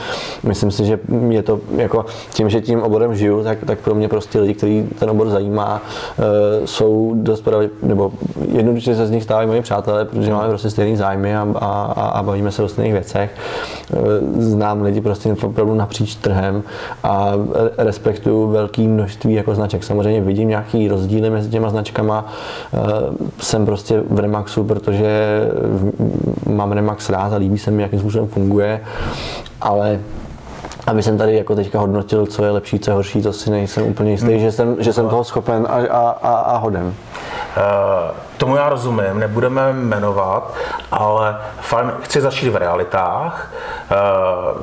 Myslím 0.42 0.70
si, 0.70 0.84
že 0.84 0.98
je 1.28 1.42
to 1.42 1.60
jako 1.76 2.06
tím, 2.32 2.48
že 2.48 2.60
tím 2.60 2.82
oborem 2.82 3.14
žiju, 3.14 3.44
tak, 3.44 3.58
tak 3.66 3.78
pro 3.78 3.94
mě 3.94 4.08
prostě 4.08 4.40
lidi, 4.40 4.54
kteří 4.54 4.88
ten 4.98 5.10
obor 5.10 5.28
zajímá, 5.28 5.82
uh, 6.18 6.24
jsou 6.64 7.12
dost 7.16 7.40
pravi, 7.40 7.70
nebo 7.82 8.12
jednoduše 8.50 8.94
se 8.94 9.06
z 9.06 9.10
nich 9.10 9.22
stávají 9.22 9.48
moji 9.48 9.62
přátelé, 9.62 10.04
protože 10.04 10.32
máme 10.32 10.48
prostě 10.48 10.70
stejný 10.70 10.96
zájmy 10.96 11.36
a, 11.36 11.46
a, 11.54 11.66
a, 11.96 12.08
a 12.08 12.22
bavíme 12.22 12.50
se 12.50 12.62
o 12.62 12.68
stejných 12.68 12.92
věcech. 12.92 13.30
Uh, 13.92 14.42
znám 14.42 14.82
lidi 14.82 15.00
prostě 15.00 15.36
opravdu 15.42 15.74
napříč 15.74 16.14
trhem 16.14 16.62
a 17.02 17.32
respektuju 17.78 18.50
velké 18.50 18.82
množství 18.82 19.34
jako 19.34 19.54
značek. 19.54 19.84
Samozřejmě 19.84 20.20
vidím 20.20 20.37
nějaký 20.44 20.88
rozdíly 20.88 21.30
mezi 21.30 21.50
těma 21.50 21.70
značkama. 21.70 22.26
Eh, 22.74 22.78
Jsem 23.40 23.66
prostě 23.66 24.02
v 24.10 24.18
Remaxu, 24.18 24.64
protože 24.64 25.40
mám 26.46 26.72
Remax 26.72 27.10
rád 27.10 27.32
a 27.32 27.36
líbí 27.36 27.58
se 27.58 27.70
mi, 27.70 27.82
jakým 27.82 27.98
způsobem 28.00 28.28
funguje, 28.28 28.80
ale 29.60 30.00
aby 30.86 31.02
jsem 31.02 31.18
tady 31.18 31.36
jako 31.36 31.54
teďka 31.54 31.80
hodnotil, 31.80 32.26
co 32.26 32.44
je 32.44 32.50
lepší, 32.50 32.78
co 32.78 32.90
je 32.90 32.94
horší, 32.94 33.22
to 33.22 33.32
si 33.32 33.50
nejsem 33.50 33.86
úplně 33.86 34.10
jistý, 34.10 34.40
že 34.40 34.52
jsem, 34.52 34.76
že 34.78 34.92
jsem 34.92 35.08
toho 35.08 35.24
schopen 35.24 35.66
a, 35.70 35.74
a, 35.74 36.10
a, 36.10 36.34
a 36.34 36.58
hodem. 36.58 36.94
Eh, 37.58 38.14
Tomu 38.38 38.56
já 38.56 38.68
rozumím, 38.68 39.18
nebudeme 39.18 39.72
jmenovat, 39.72 40.54
ale 40.90 41.36
fajn, 41.60 41.92
chci 42.00 42.20
začít 42.20 42.48
v 42.48 42.56
realitách. 42.56 43.50
Eh, 43.90 43.94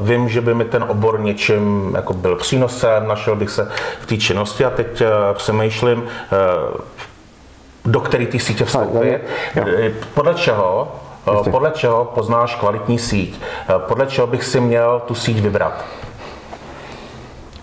Vím, 0.02 0.30
že 0.30 0.42
by 0.42 0.54
mi 0.54 0.66
ten 0.66 0.86
obor 0.88 1.20
něčím 1.20 1.94
jako 1.96 2.14
byl 2.14 2.36
přínosem, 2.36 3.08
našel 3.08 3.36
bych 3.36 3.50
se 3.50 3.72
v 4.02 4.06
té 4.06 4.18
činnosti 4.18 4.66
a 4.66 4.70
teď 4.70 5.02
eh, 5.02 5.08
přemýšlím, 5.34 6.04
do 7.86 8.00
které 8.00 8.25
ty 8.25 8.40
sítě 8.40 8.66
vstoupit. 8.66 9.22
Podle 10.14 10.34
čeho, 10.34 10.96
eh, 11.48 11.50
podle 11.52 11.72
čeho 11.72 12.06
poznáš 12.06 12.56
kvalitní 12.56 13.00
síť? 13.00 13.42
Podle 13.78 14.08
čeho 14.08 14.28
bych 14.28 14.44
si 14.44 14.60
měl 14.60 15.02
tu 15.06 15.16
síť 15.16 15.42
vybrat? 15.42 15.86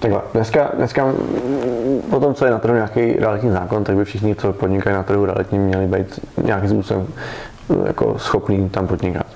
Takhle, 0.03 0.21
dneska, 0.35 0.71
dneska 0.77 1.05
mm, 1.07 2.03
po 2.11 2.21
tom, 2.21 2.35
co 2.35 2.45
je 2.45 2.51
na 2.51 2.59
trhu 2.59 2.75
nějaký 2.75 3.13
realitní 3.13 3.51
zákon, 3.51 3.85
tak 3.85 3.97
by 3.97 4.05
všichni, 4.05 4.35
co 4.35 4.53
podnikají 4.53 4.97
na 4.97 5.03
trhu 5.03 5.25
realitní, 5.25 5.59
měli 5.59 5.87
být 5.87 6.21
nějakým 6.43 6.71
způsobem 6.71 7.07
eh, 7.71 7.75
jako 7.87 8.19
schopní 8.19 8.69
tam 8.69 8.87
podnikat. 8.87 9.27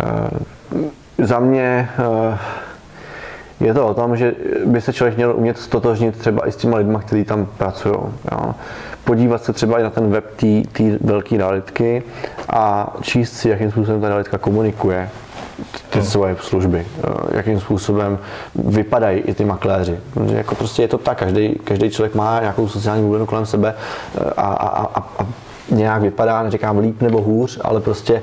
Eh, 0.00 1.24
za 1.24 1.38
mě 1.38 1.88
eh, 1.98 2.38
je 3.60 3.74
to 3.74 3.86
o 3.86 3.94
tom, 3.94 4.16
že 4.16 4.34
by 4.64 4.80
se 4.80 4.92
člověk 4.92 5.16
měl 5.16 5.36
umět 5.36 5.58
stotožnit 5.58 6.18
třeba 6.18 6.48
i 6.48 6.52
s 6.52 6.56
těma 6.56 6.76
lidma, 6.76 7.00
kteří 7.00 7.24
tam 7.24 7.46
pracují. 7.58 7.94
Jo. 8.32 8.54
Podívat 9.04 9.44
se 9.44 9.52
třeba 9.52 9.78
i 9.78 9.82
na 9.82 9.90
ten 9.90 10.10
web 10.10 10.24
té 10.72 10.82
velké 11.00 11.36
realitky 11.36 12.02
a 12.48 12.94
číst 13.00 13.32
si, 13.32 13.48
jakým 13.48 13.70
způsobem 13.70 14.00
ta 14.00 14.08
realitka 14.08 14.38
komunikuje 14.38 15.08
ty 15.90 16.02
svoje 16.02 16.36
služby, 16.40 16.86
eh, 16.86 17.36
jakým 17.36 17.60
způsobem 17.60 18.18
vypadají 18.54 19.18
i 19.20 19.34
ty 19.34 19.44
makléři. 19.44 19.98
Protože 20.14 20.36
jako 20.36 20.54
prostě 20.54 20.82
je 20.82 20.88
to 20.88 20.98
tak, 20.98 21.18
každý, 21.18 21.54
každý 21.64 21.90
člověk 21.90 22.14
má 22.14 22.40
nějakou 22.40 22.68
sociální 22.68 23.02
bublinu 23.02 23.26
kolem 23.26 23.46
sebe 23.46 23.74
eh, 23.74 24.30
a, 24.36 24.42
a, 24.42 24.84
a, 24.84 25.04
a 25.18 25.26
nějak 25.70 26.02
vypadá, 26.02 26.42
neříkám 26.42 26.78
líp 26.78 27.02
nebo 27.02 27.22
hůř, 27.22 27.60
ale 27.64 27.80
prostě 27.80 28.22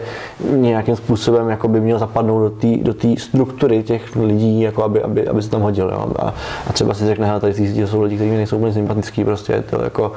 nějakým 0.49 0.95
způsobem 0.95 1.49
jako 1.49 1.67
by 1.67 1.81
měl 1.81 1.99
zapadnout 1.99 2.39
do 2.39 2.49
té 2.49 2.77
do 2.77 2.93
té 2.93 3.07
struktury 3.17 3.83
těch 3.83 4.15
lidí, 4.15 4.61
jako 4.61 4.83
aby, 4.83 5.01
aby, 5.01 5.27
aby 5.27 5.41
se 5.41 5.49
tam 5.49 5.61
hodil. 5.61 5.89
Jo. 5.89 6.11
A, 6.19 6.33
a, 6.67 6.73
třeba 6.73 6.93
si 6.93 7.05
řekne, 7.05 7.27
hele, 7.27 7.39
tady 7.39 7.53
jsou 7.87 8.01
lidi, 8.01 8.15
kteří 8.15 8.31
mi 8.31 8.37
nejsou 8.37 8.57
úplně 8.57 8.73
sympatický, 8.73 9.23
prostě 9.23 9.53
je 9.53 9.61
to 9.61 9.83
jako, 9.83 10.11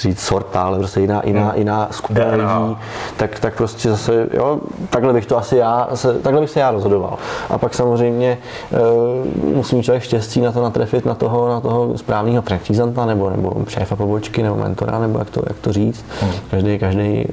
říct 0.00 0.20
sorta, 0.20 0.62
ale 0.62 0.78
prostě 0.78 1.00
jiná, 1.00 1.22
jiná, 1.24 1.52
jiná 1.54 1.88
skupina 1.90 2.30
DNA. 2.30 2.58
lidí, 2.58 2.76
tak, 3.16 3.38
tak 3.38 3.54
prostě 3.56 3.90
zase, 3.90 4.26
jo, 4.32 4.60
takhle 4.90 5.12
bych 5.12 5.26
to 5.26 5.38
asi 5.38 5.56
já, 5.56 5.88
se, 5.94 6.14
takhle 6.14 6.40
bych 6.40 6.50
se 6.50 6.60
já 6.60 6.70
rozhodoval. 6.70 7.18
A 7.50 7.58
pak 7.58 7.74
samozřejmě 7.74 8.38
e, 8.72 9.54
musí 9.54 9.76
mít 9.76 9.82
člověk 9.82 10.02
štěstí 10.02 10.40
na 10.40 10.52
to 10.52 10.62
natrefit 10.62 11.06
na 11.06 11.14
toho, 11.14 11.48
na 11.48 11.60
toho 11.60 11.98
správného 11.98 12.42
praktizanta 12.42 13.06
nebo, 13.06 13.30
nebo 13.30 13.52
šéfa 13.68 13.96
pobočky 13.96 14.42
nebo 14.42 14.56
mentora, 14.56 14.98
nebo 14.98 15.18
jak 15.18 15.30
to, 15.30 15.42
jak 15.48 15.58
to 15.58 15.72
říct. 15.72 16.04
Každý, 16.50 16.78
každý 16.78 17.02
e, 17.02 17.26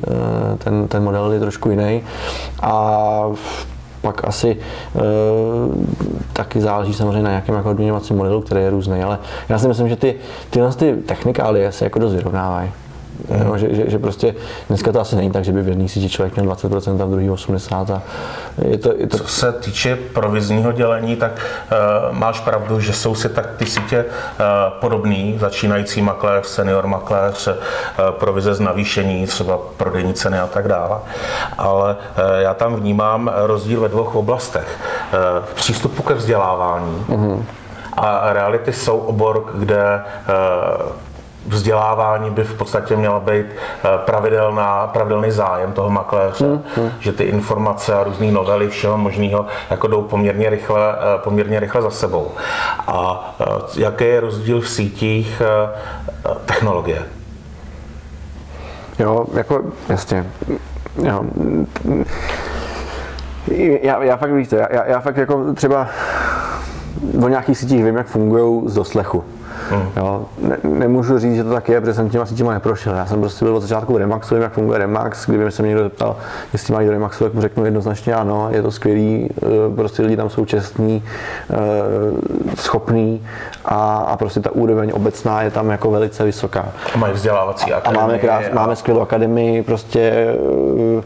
ten, 0.57 0.88
ten 0.88 1.03
model 1.03 1.31
je 1.31 1.39
trošku 1.39 1.69
jiný. 1.69 2.03
A 2.62 3.24
pak 4.05 4.27
asi 4.27 4.51
e, 4.51 4.57
taky 6.33 6.62
záleží 6.62 6.93
samozřejmě 6.93 7.24
na 7.24 7.29
nějakém 7.29 7.55
jako 7.55 7.69
odměňovacím 7.69 8.17
modelu, 8.17 8.41
který 8.41 8.62
je 8.62 8.69
různý, 8.69 9.03
ale 9.03 9.17
já 9.50 9.59
si 9.59 9.67
myslím, 9.67 9.89
že 9.89 9.95
ty, 9.95 10.15
tyhle 10.50 10.74
ty 10.74 10.95
technikálie 10.95 11.71
se 11.71 11.85
jako 11.85 12.00
dost 12.00 12.13
vyrovnávají. 12.13 12.71
Jo, 13.45 13.57
že, 13.57 13.75
že, 13.75 13.89
že, 13.89 14.00
prostě 14.00 14.36
dneska 14.67 14.91
to 14.91 15.01
asi 15.01 15.15
není 15.15 15.31
tak, 15.31 15.43
že 15.43 15.51
by 15.51 15.62
v 15.62 15.67
jedné 15.67 15.88
síti 15.88 16.10
člověk 16.10 16.36
měl 16.36 16.53
20% 16.53 17.01
a 17.01 17.05
v 17.05 17.10
druhé 17.10 17.25
80%. 17.25 17.93
A 17.93 18.01
je 18.62 18.77
to, 18.77 18.93
je 18.98 19.07
to, 19.07 19.17
Co 19.17 19.27
se 19.27 19.51
týče 19.51 19.95
provizního 19.95 20.72
dělení, 20.72 21.15
tak 21.15 21.31
uh, 21.31 22.17
máš 22.17 22.39
pravdu, 22.39 22.79
že 22.79 22.93
jsou 22.93 23.15
si 23.15 23.29
tak 23.29 23.50
ty 23.57 23.65
sítě 23.65 24.05
uh, 24.05 24.45
podobný, 24.79 25.38
začínající 25.39 26.01
makléř, 26.01 26.45
senior 26.45 26.88
makléř, 26.88 27.48
uh, 27.48 27.53
provize 28.10 28.53
z 28.53 28.60
navýšení, 28.60 29.27
třeba 29.27 29.60
prodejní 29.77 30.13
ceny 30.13 30.39
a 30.39 30.48
tak 30.48 30.67
dále. 30.67 30.98
Ale 31.57 31.93
uh, 31.93 32.24
já 32.38 32.53
tam 32.53 32.75
vnímám 32.75 33.31
rozdíl 33.36 33.81
ve 33.81 33.89
dvou 33.89 34.03
oblastech. 34.03 34.79
Uh, 35.13 35.45
v 35.45 35.53
přístupu 35.53 36.03
ke 36.03 36.13
vzdělávání 36.13 37.05
a 37.98 38.34
reality 38.34 38.74
jsou 38.74 38.98
obor, 38.98 39.45
kde 39.53 40.01
uh, 40.79 40.91
vzdělávání 41.47 42.29
by 42.29 42.43
v 42.43 42.53
podstatě 42.53 42.95
měla 42.95 43.19
být 43.19 43.45
eh, 43.45 43.87
pravidelná, 44.05 44.87
pravidelný 44.87 45.31
zájem 45.31 45.71
toho 45.73 45.89
makléře, 45.89 46.59
že 46.99 47.11
ty 47.11 47.23
informace 47.23 47.93
a 47.93 48.03
různé 48.03 48.31
novely 48.31 48.69
všeho 48.69 48.97
možného 48.97 49.45
jako 49.69 49.87
jdou 49.87 50.01
poměrně 50.01 50.49
rychle, 50.49 50.93
eh, 50.93 51.17
poměrně 51.23 51.59
rychle 51.59 51.81
za 51.81 51.89
sebou. 51.89 52.31
A 52.87 53.35
eh, 53.41 53.45
jaký 53.77 54.03
je 54.03 54.19
rozdíl 54.19 54.61
v 54.61 54.69
sítích 54.69 55.41
technologie? 56.45 57.03
jo, 58.99 59.25
jako, 59.33 59.61
jasně. 59.89 60.25
Jo. 61.03 61.23
Já, 63.81 64.03
já 64.03 64.17
fakt 64.17 64.31
já, 64.51 64.67
já, 64.73 64.85
já 64.85 64.99
fakt 64.99 65.17
jako 65.17 65.53
třeba 65.53 65.87
o 67.23 67.27
nějakých 67.27 67.57
sítích 67.57 67.83
vím, 67.83 67.95
jak 67.95 68.07
fungují 68.07 68.69
z 68.69 68.73
doslechu. 68.73 69.23
Hmm. 69.69 69.89
Jo, 69.98 70.25
ne, 70.41 70.57
nemůžu 70.63 71.19
říct, 71.19 71.36
že 71.36 71.43
to 71.43 71.50
tak 71.50 71.69
je, 71.69 71.79
protože 71.81 71.93
jsem 71.93 72.10
těma 72.10 72.25
sítěma 72.25 72.53
neprošel. 72.53 72.95
Já 72.95 73.05
jsem 73.05 73.19
prostě 73.19 73.45
byl 73.45 73.55
od 73.55 73.60
začátku 73.60 73.93
v 73.93 73.98
Remaxu, 73.98 74.36
vím, 74.36 74.43
jak 74.43 74.53
funguje 74.53 74.79
Remax. 74.79 75.25
Kdyby 75.29 75.51
se 75.51 75.62
mě 75.62 75.69
někdo 75.69 75.84
zeptal, 75.84 76.15
jestli 76.53 76.74
mají 76.74 76.88
do 76.88 76.93
Remaxu, 76.93 77.24
tak 77.24 77.34
mu 77.34 77.41
řeknu 77.41 77.65
jednoznačně 77.65 78.15
ano, 78.15 78.48
je 78.51 78.62
to 78.62 78.72
skvělý, 78.72 79.29
eh, 79.38 79.75
prostě 79.75 80.01
lidi 80.01 80.17
tam 80.17 80.29
jsou 80.29 80.45
čestní, 80.45 81.03
eh, 81.50 81.55
schopní 82.55 83.27
a, 83.65 83.98
a 83.98 84.17
prostě 84.17 84.39
ta 84.39 84.51
úroveň 84.51 84.91
obecná 84.93 85.41
je 85.41 85.51
tam 85.51 85.69
jako 85.69 85.91
velice 85.91 86.24
vysoká. 86.24 86.65
A 86.95 86.98
mají 86.98 87.13
vzdělávací 87.13 87.74
A 87.74 87.77
akademie. 87.77 88.01
máme, 88.07 88.19
krás, 88.19 88.43
máme 88.53 88.75
skvělou 88.75 89.01
akademii, 89.01 89.63
prostě 89.63 90.00
eh, 90.00 91.03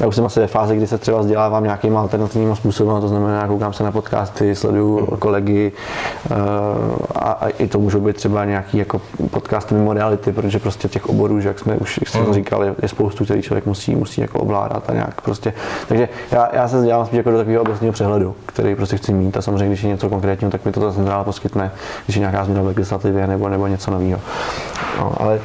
já 0.00 0.06
už 0.06 0.14
jsem 0.16 0.24
asi 0.24 0.40
ve 0.40 0.46
fázi, 0.46 0.76
kdy 0.76 0.86
se 0.86 0.98
třeba 0.98 1.18
vzdělávám 1.20 1.64
nějakým 1.64 1.96
alternativním 1.96 2.56
způsobem, 2.56 3.00
to 3.00 3.08
znamená, 3.08 3.46
koukám 3.46 3.72
se 3.72 3.84
na 3.84 3.92
podcasty, 3.92 4.54
sleduju 4.54 5.06
kolegy 5.18 5.72
eh, 6.30 6.34
a, 7.14 7.30
a 7.30 7.48
i 7.48 7.66
to 7.66 7.78
můžou 7.78 7.97
můžou 7.98 8.06
být 8.06 8.16
třeba 8.16 8.44
nějaký 8.44 8.78
jako 8.78 9.00
podcast 9.30 9.72
mimo 9.72 9.92
reality, 9.92 10.32
protože 10.32 10.58
prostě 10.58 10.88
těch 10.88 11.06
oborů, 11.08 11.40
že 11.40 11.48
jak 11.48 11.58
jsme 11.58 11.74
už 11.76 11.98
jak 12.02 12.08
jsem 12.08 12.24
Hmm. 12.24 12.34
říkal, 12.34 12.64
je, 12.64 12.74
je 12.82 12.88
spoustu, 12.88 13.24
který 13.24 13.42
člověk 13.42 13.66
musí, 13.66 13.96
musí 13.96 14.20
jako 14.20 14.38
ovládat 14.38 14.90
a 14.90 14.92
nějak 14.92 15.20
prostě. 15.20 15.52
Takže 15.88 16.08
já, 16.32 16.48
já 16.52 16.68
se 16.68 16.82
dělám 16.84 17.06
spíš 17.06 17.16
jako 17.16 17.30
do 17.30 17.36
takového 17.38 17.62
obecného 17.62 17.92
přehledu, 17.92 18.36
který 18.46 18.74
prostě 18.74 18.96
chci 18.96 19.12
mít 19.12 19.36
a 19.36 19.42
samozřejmě, 19.42 19.66
když 19.68 19.82
je 19.82 19.88
něco 19.88 20.08
konkrétního, 20.08 20.50
tak 20.50 20.64
mi 20.64 20.72
to 20.72 20.80
ta 20.80 20.92
centrála 20.92 21.24
poskytne, 21.24 21.70
když 22.04 22.16
je 22.16 22.20
nějaká 22.20 22.44
změna 22.44 22.62
v 22.62 22.66
legislativě 22.66 23.26
nebo, 23.26 23.48
nebo 23.48 23.66
něco 23.66 23.90
nového. 23.90 24.20
No, 24.98 25.12
ale 25.20 25.40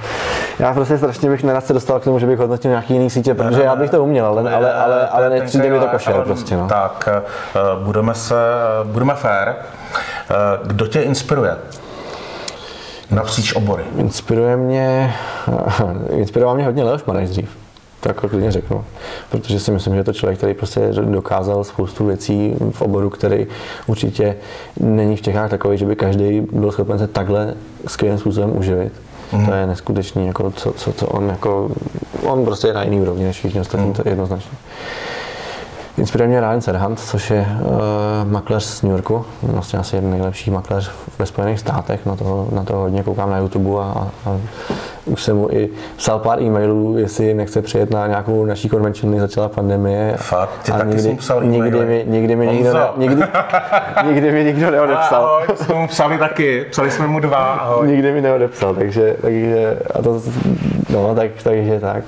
já 0.60 0.74
prostě 0.74 0.98
strašně 0.98 1.30
bych 1.30 1.44
nerad 1.44 1.66
se 1.66 1.74
dostal 1.74 2.00
k 2.00 2.04
tomu, 2.04 2.20
že 2.20 2.26
bych 2.28 2.40
hodnotil 2.40 2.70
nějaký 2.70 2.94
jiný 2.94 3.10
sítě, 3.10 3.34
protože 3.34 3.64
já 3.64 3.76
bych 3.76 3.90
to 3.90 4.04
uměl, 4.04 4.26
ale, 4.26 4.54
ale, 4.54 4.74
ale, 4.74 5.08
ale 5.08 5.30
nepřijde 5.30 5.70
mi 5.70 5.80
to 5.80 5.88
košer 5.88 6.16
prostě. 6.24 6.58
No. 6.58 6.68
Tak, 6.68 7.10
eh, 7.12 7.22
budeme 7.84 8.14
se, 8.14 8.36
budeme 8.84 9.14
fair. 9.16 9.48
Eh, 9.50 10.34
Kdo 10.64 10.88
tě 10.88 11.02
inspiruje? 11.02 11.56
Napříč 13.12 13.54
obory. 13.54 13.84
Inspiruje 13.98 14.58
mě, 14.58 15.14
inspiroval 16.10 16.56
mě 16.56 16.66
hodně 16.66 16.84
Leoš 16.84 17.04
Mareš 17.04 17.30
dřív. 17.30 17.50
To 18.00 18.10
jako 18.10 18.30
klidně 18.30 18.52
řeknu. 18.52 18.86
Protože 19.30 19.60
si 19.60 19.72
myslím, 19.72 19.94
že 19.94 20.00
je 20.00 20.04
to 20.04 20.14
člověk, 20.14 20.38
který 20.38 20.54
prostě 20.54 20.90
dokázal 21.02 21.64
spoustu 21.64 22.06
věcí 22.06 22.56
v 22.72 22.82
oboru, 22.82 23.10
který 23.10 23.48
určitě 23.88 24.36
není 24.80 25.16
v 25.16 25.22
Čechách 25.22 25.50
takový, 25.50 25.78
že 25.78 25.86
by 25.86 25.96
každý 25.96 26.42
byl 26.42 26.72
schopen 26.72 27.00
se 27.00 27.08
takhle 27.08 27.54
skvělým 27.88 28.20
způsobem 28.20 28.58
uživit. 28.58 28.94
Mm. 29.32 29.46
To 29.46 29.54
je 29.54 29.68
neskutečný, 29.68 30.28
jako 30.28 30.52
co, 30.52 30.72
co, 30.72 30.94
co 30.94 31.08
on 31.08 31.30
jako, 31.30 31.72
on 32.24 32.46
prostě 32.46 32.68
je 32.68 32.74
na 32.74 32.84
jiný 32.84 33.02
úrovni 33.02 33.24
než 33.24 33.38
všichni 33.38 33.62
ostatní, 33.62 33.94
to 33.94 34.02
je 34.06 34.12
jednoznačně. 34.12 34.58
Inspiruje 35.98 36.28
mě 36.28 36.40
Ryan 36.40 36.62
Serhant, 36.62 37.00
což 37.00 37.32
je 37.32 37.48
uh, 37.62 38.32
makléř 38.32 38.64
z 38.64 38.82
New 38.82 38.92
Yorku, 38.92 39.26
vlastně 39.44 39.80
asi 39.80 39.96
jeden 39.96 40.12
nejlepší 40.12 40.52
makléř 40.52 40.92
ve 41.20 41.26
Spojených 41.26 41.60
státech, 41.60 42.06
na 42.06 42.16
to, 42.16 42.48
na 42.52 42.64
to 42.64 42.74
hodně 42.74 43.04
koukám 43.04 43.30
na 43.30 43.38
YouTube 43.38 43.70
a, 43.80 44.08
a 44.26 44.38
už 45.06 45.24
jsem 45.24 45.38
mu 45.38 45.52
i 45.52 45.70
psal 45.96 46.20
pár 46.20 46.42
e-mailů, 46.42 46.98
jestli 46.98 47.34
nechce 47.34 47.62
přijet 47.62 47.92
na 47.92 48.08
nějakou 48.08 48.46
naší 48.46 48.70
konvenci, 48.70 49.08
než 49.08 49.20
začala 49.20 49.50
pandemie. 49.50 50.14
Fakt? 50.18 50.50
Ty 50.64 50.72
a 50.72 50.78
taky 50.78 50.88
nikdy, 50.88 51.02
jsi 51.02 51.10
mu 51.10 51.18
psal 51.18 51.44
nikdy, 51.44 51.86
mi, 51.86 52.06
nikdy 52.08 52.36
mi 52.36 52.48
nikdo, 52.48 52.74
ne, 52.74 52.88
nikdy, 52.98 53.24
nikdy 54.08 54.32
mi 54.32 54.44
nikdo 54.44 54.72
neodepsal. 54.72 55.26
Ahoj, 55.26 55.44
jsme 55.56 55.76
mu 55.76 55.88
psali 55.88 56.18
taky, 56.18 56.66
psali 56.72 56.92
jsme 56.92 57.08
mu 57.08 57.20
dva, 57.20 57.54
ahoj. 57.54 57.88
Nikdy 57.88 58.12
mi 58.12 58.22
neodepsal, 58.22 58.76
takže, 58.76 59.16
takže 59.22 59.80
a 59.94 60.02
to, 60.02 60.22
no, 60.90 61.16
tak, 61.16 61.32
takže 61.44 61.80
tak. 61.80 62.04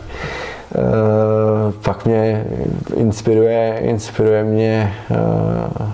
Uh, 0.76 0.82
mě 2.06 2.46
inspiruje, 2.96 3.80
inspiruje 3.80 4.44
mě, 4.44 4.96
uh, 5.10 5.88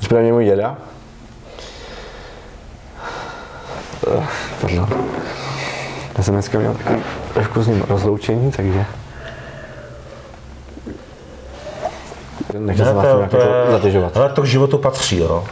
inspiruje 0.00 0.22
mě 0.22 0.32
můj 0.32 0.44
děda. 0.44 0.76
Uh, 4.06 4.24
pardon. 4.60 4.88
Já 6.18 6.24
jsem 6.24 6.34
dneska 6.34 6.58
měl 6.58 6.74
takový 6.74 7.02
trošku 7.34 7.62
s 7.62 7.66
ním 7.66 7.84
rozloučení, 7.88 8.52
takže 8.52 8.86
nechci 12.58 12.84
se 12.84 12.92
vás 12.92 13.06
tím 13.06 13.16
nějak 13.16 13.32
jako 13.32 13.70
zatěžovat. 13.70 14.16
ale 14.16 14.28
to 14.28 14.42
k 14.42 14.46
životu 14.46 14.78
patří, 14.78 15.18
jo. 15.18 15.44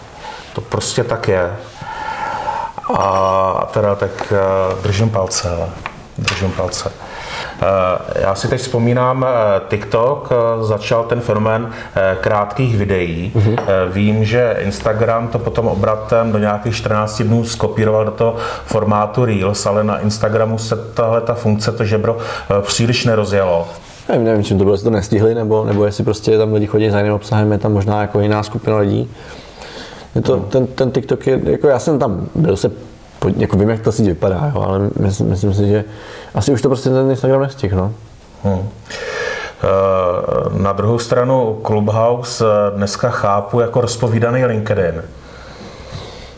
To 0.52 0.60
prostě 0.60 1.04
tak 1.04 1.28
je. 1.28 1.56
A 2.98 3.68
teda 3.72 3.94
tak 3.94 4.32
eh, 4.32 4.82
držím 4.82 5.10
palce, 5.10 5.70
držím 6.18 6.52
palce. 6.52 6.92
Eh, 7.64 8.20
Já 8.22 8.34
si 8.34 8.48
teď 8.48 8.60
vzpomínám 8.60 9.26
eh, 9.28 9.60
TikTok, 9.68 10.28
eh, 10.32 10.64
začal 10.64 11.04
ten 11.04 11.20
fenomén 11.20 11.70
krátkých 12.20 12.76
videí. 12.76 13.32
Mhm. 13.34 13.56
Eh, 13.58 13.64
Vím, 13.92 14.24
že 14.24 14.56
Instagram 14.60 15.28
to 15.28 15.38
potom 15.38 15.68
obratem 15.68 16.32
do 16.32 16.38
nějakých 16.38 16.76
14 16.76 17.22
dnů 17.22 17.44
skopíroval 17.44 18.04
do 18.04 18.10
toho 18.10 18.36
formátu 18.66 19.24
Reels, 19.24 19.66
ale 19.66 19.84
na 19.84 19.98
Instagramu 19.98 20.58
se 20.58 20.76
tahle 20.94 21.20
ta 21.20 21.34
funkce, 21.34 21.72
to 21.72 21.84
žebro, 21.84 22.16
příliš 22.60 23.04
nerozjelo. 23.04 23.68
Nevím, 24.08 24.24
nevím, 24.24 24.44
čím 24.44 24.58
to 24.58 24.64
bylo, 24.64 24.74
jestli 24.74 24.84
to 24.84 24.90
nestihli, 24.90 25.34
nebo, 25.34 25.64
nebo 25.64 25.84
jestli 25.84 26.04
prostě 26.04 26.38
tam 26.38 26.52
lidi 26.52 26.66
chodí 26.66 26.90
za 26.90 26.98
jiným 26.98 27.12
obsahem, 27.12 27.52
je 27.52 27.58
tam 27.58 27.72
možná 27.72 28.00
jako 28.00 28.20
jiná 28.20 28.42
skupina 28.42 28.76
lidí. 28.78 29.10
Je 30.14 30.20
to, 30.22 30.36
ten, 30.36 30.66
ten 30.66 30.90
TikTok 30.90 31.26
je, 31.26 31.40
jako 31.44 31.68
já 31.68 31.78
jsem 31.78 31.98
tam 31.98 32.26
byl 32.34 32.56
se, 32.56 32.70
jako 33.36 33.56
vím, 33.56 33.70
jak 33.70 33.80
to 33.80 33.92
si 33.92 34.02
vypadá, 34.02 34.52
jo, 34.54 34.62
ale 34.62 34.90
myslím, 35.00 35.28
myslím 35.28 35.54
si, 35.54 35.68
že 35.68 35.84
asi 36.34 36.52
už 36.52 36.62
to 36.62 36.68
prostě 36.68 36.90
ten 36.90 37.10
Instagram 37.10 37.40
nestihl, 37.42 37.76
no. 37.76 37.92
Hmm. 38.44 38.68
Eh, 39.64 40.58
Na 40.62 40.72
druhou 40.72 40.98
stranu 40.98 41.60
Clubhouse 41.66 42.44
eh, 42.44 42.76
dneska 42.76 43.10
chápu 43.10 43.60
jako 43.60 43.80
rozpovídaný 43.80 44.44
LinkedIn. 44.44 45.02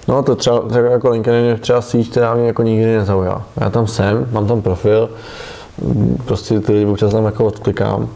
No 0.08 0.22
to 0.22 0.36
třeba, 0.36 0.60
třeba 0.60 0.88
jako 0.88 1.10
LinkedIn 1.10 1.44
je 1.44 1.56
třeba 1.56 1.82
síť, 1.82 2.10
která 2.10 2.34
mě 2.34 2.46
jako 2.46 2.62
nikdy 2.62 2.96
nezaujala. 2.96 3.42
Já 3.56 3.70
tam 3.70 3.86
jsem, 3.86 4.26
mám 4.32 4.46
tam 4.46 4.62
profil, 4.62 5.10
prostě 6.24 6.60
ty 6.60 6.72
lidi 6.72 6.86
občas 6.86 7.12
tam 7.12 7.24
jako 7.24 7.44
odklikám, 7.44 8.08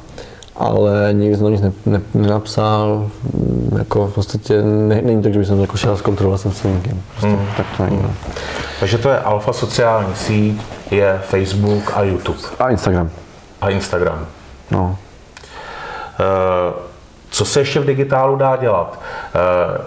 ale 0.60 1.08
nikdy 1.12 1.36
jsem 1.36 1.52
nic 1.52 1.60
ne, 1.60 1.72
ne, 1.86 2.00
nenapsal, 2.14 3.10
mm, 3.34 3.76
jako 3.78 4.06
v 4.06 4.14
podstatě 4.14 4.62
ne, 4.62 5.02
není 5.02 5.22
to, 5.22 5.28
že 5.32 5.38
bych 5.38 5.48
jsem 5.48 5.60
jako 5.60 5.76
šel 5.76 5.96
zkontrolovat 5.96 6.40
jsem 6.40 6.52
s 6.52 6.62
někým. 6.62 7.02
Prostě 7.10 7.26
Hmm. 7.26 7.46
tak 7.56 7.66
to 7.76 7.82
není. 7.84 7.98
No. 8.02 8.10
Takže 8.80 8.98
to 8.98 9.08
je 9.08 9.18
alfa 9.18 9.52
sociální 9.52 10.14
síť, 10.14 10.62
je 10.90 11.20
Facebook 11.28 11.92
a 11.96 12.02
YouTube 12.02 12.38
A 12.58 12.70
Instagram. 12.70 13.10
a 13.60 13.70
Instagram. 13.70 14.26
No. 14.70 14.96
Eh, 16.20 16.72
Co 17.30 17.44
se 17.44 17.60
ještě 17.60 17.80
v 17.80 17.84
digitálu 17.86 18.36
dá 18.36 18.56
dělat? 18.56 19.00
Eh, 19.34 19.80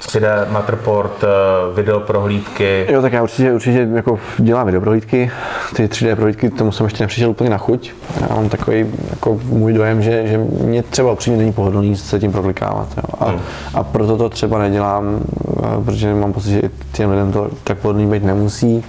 3D 0.00 0.50
Matterport, 0.50 1.24
eh, 1.24 1.28
video 1.74 2.00
prohlídky. 2.00 2.86
Jo, 2.90 3.02
tak 3.02 3.12
já 3.12 3.22
určitě, 3.22 3.52
určitě 3.52 3.88
jako 3.94 4.18
dělám 4.38 4.66
videoprohlídky. 4.66 5.30
Ty 5.76 5.88
3D 5.88 6.16
prohlídky, 6.16 6.50
tomu 6.50 6.72
jsem 6.72 6.86
ještě 6.86 7.02
nepřišel 7.02 7.30
úplně 7.30 7.50
na 7.50 7.58
chuť. 7.58 7.92
Já 8.20 8.34
mám 8.34 8.48
takový 8.48 8.86
jako 9.10 9.40
můj 9.44 9.72
dojem, 9.72 10.02
že, 10.02 10.26
že 10.26 10.38
mě 10.38 10.82
třeba 10.82 11.12
upřímně 11.12 11.38
není 11.38 11.52
pohodlný 11.52 11.96
se 11.96 12.18
tím 12.18 12.32
proklikávat. 12.32 12.88
Jo. 12.96 13.02
A, 13.20 13.34
a, 13.74 13.82
proto 13.82 14.16
to 14.16 14.28
třeba 14.28 14.58
nedělám, 14.58 15.20
eh, 15.58 15.84
protože 15.84 16.14
mám 16.14 16.32
pocit, 16.32 16.50
že 16.50 16.62
těm 16.92 17.10
lidem 17.10 17.32
to 17.32 17.50
tak 17.64 17.78
pohodlný 17.78 18.06
být 18.06 18.24
nemusí. 18.24 18.84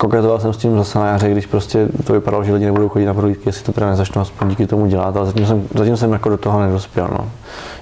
Kokretoval 0.00 0.40
jsem 0.40 0.52
s 0.52 0.56
tím 0.56 0.78
zase 0.78 0.98
na 0.98 1.06
jaře, 1.06 1.30
když 1.30 1.46
prostě 1.46 1.88
to 2.04 2.12
vypadalo, 2.12 2.44
že 2.44 2.52
lidi 2.52 2.64
nebudou 2.64 2.88
chodit 2.88 3.06
na 3.06 3.14
prohlídky, 3.14 3.48
jestli 3.48 3.64
to 3.64 3.72
teda 3.72 3.90
nezačnu 3.90 4.22
aspoň 4.22 4.48
díky 4.48 4.66
tomu 4.66 4.86
dělat, 4.86 5.16
ale 5.16 5.26
zatím 5.26 5.46
jsem, 5.46 5.68
zatím 5.74 5.96
jsem 5.96 6.12
jako 6.12 6.28
do 6.28 6.36
toho 6.36 6.60
nedospěl. 6.60 7.08
No. 7.12 7.30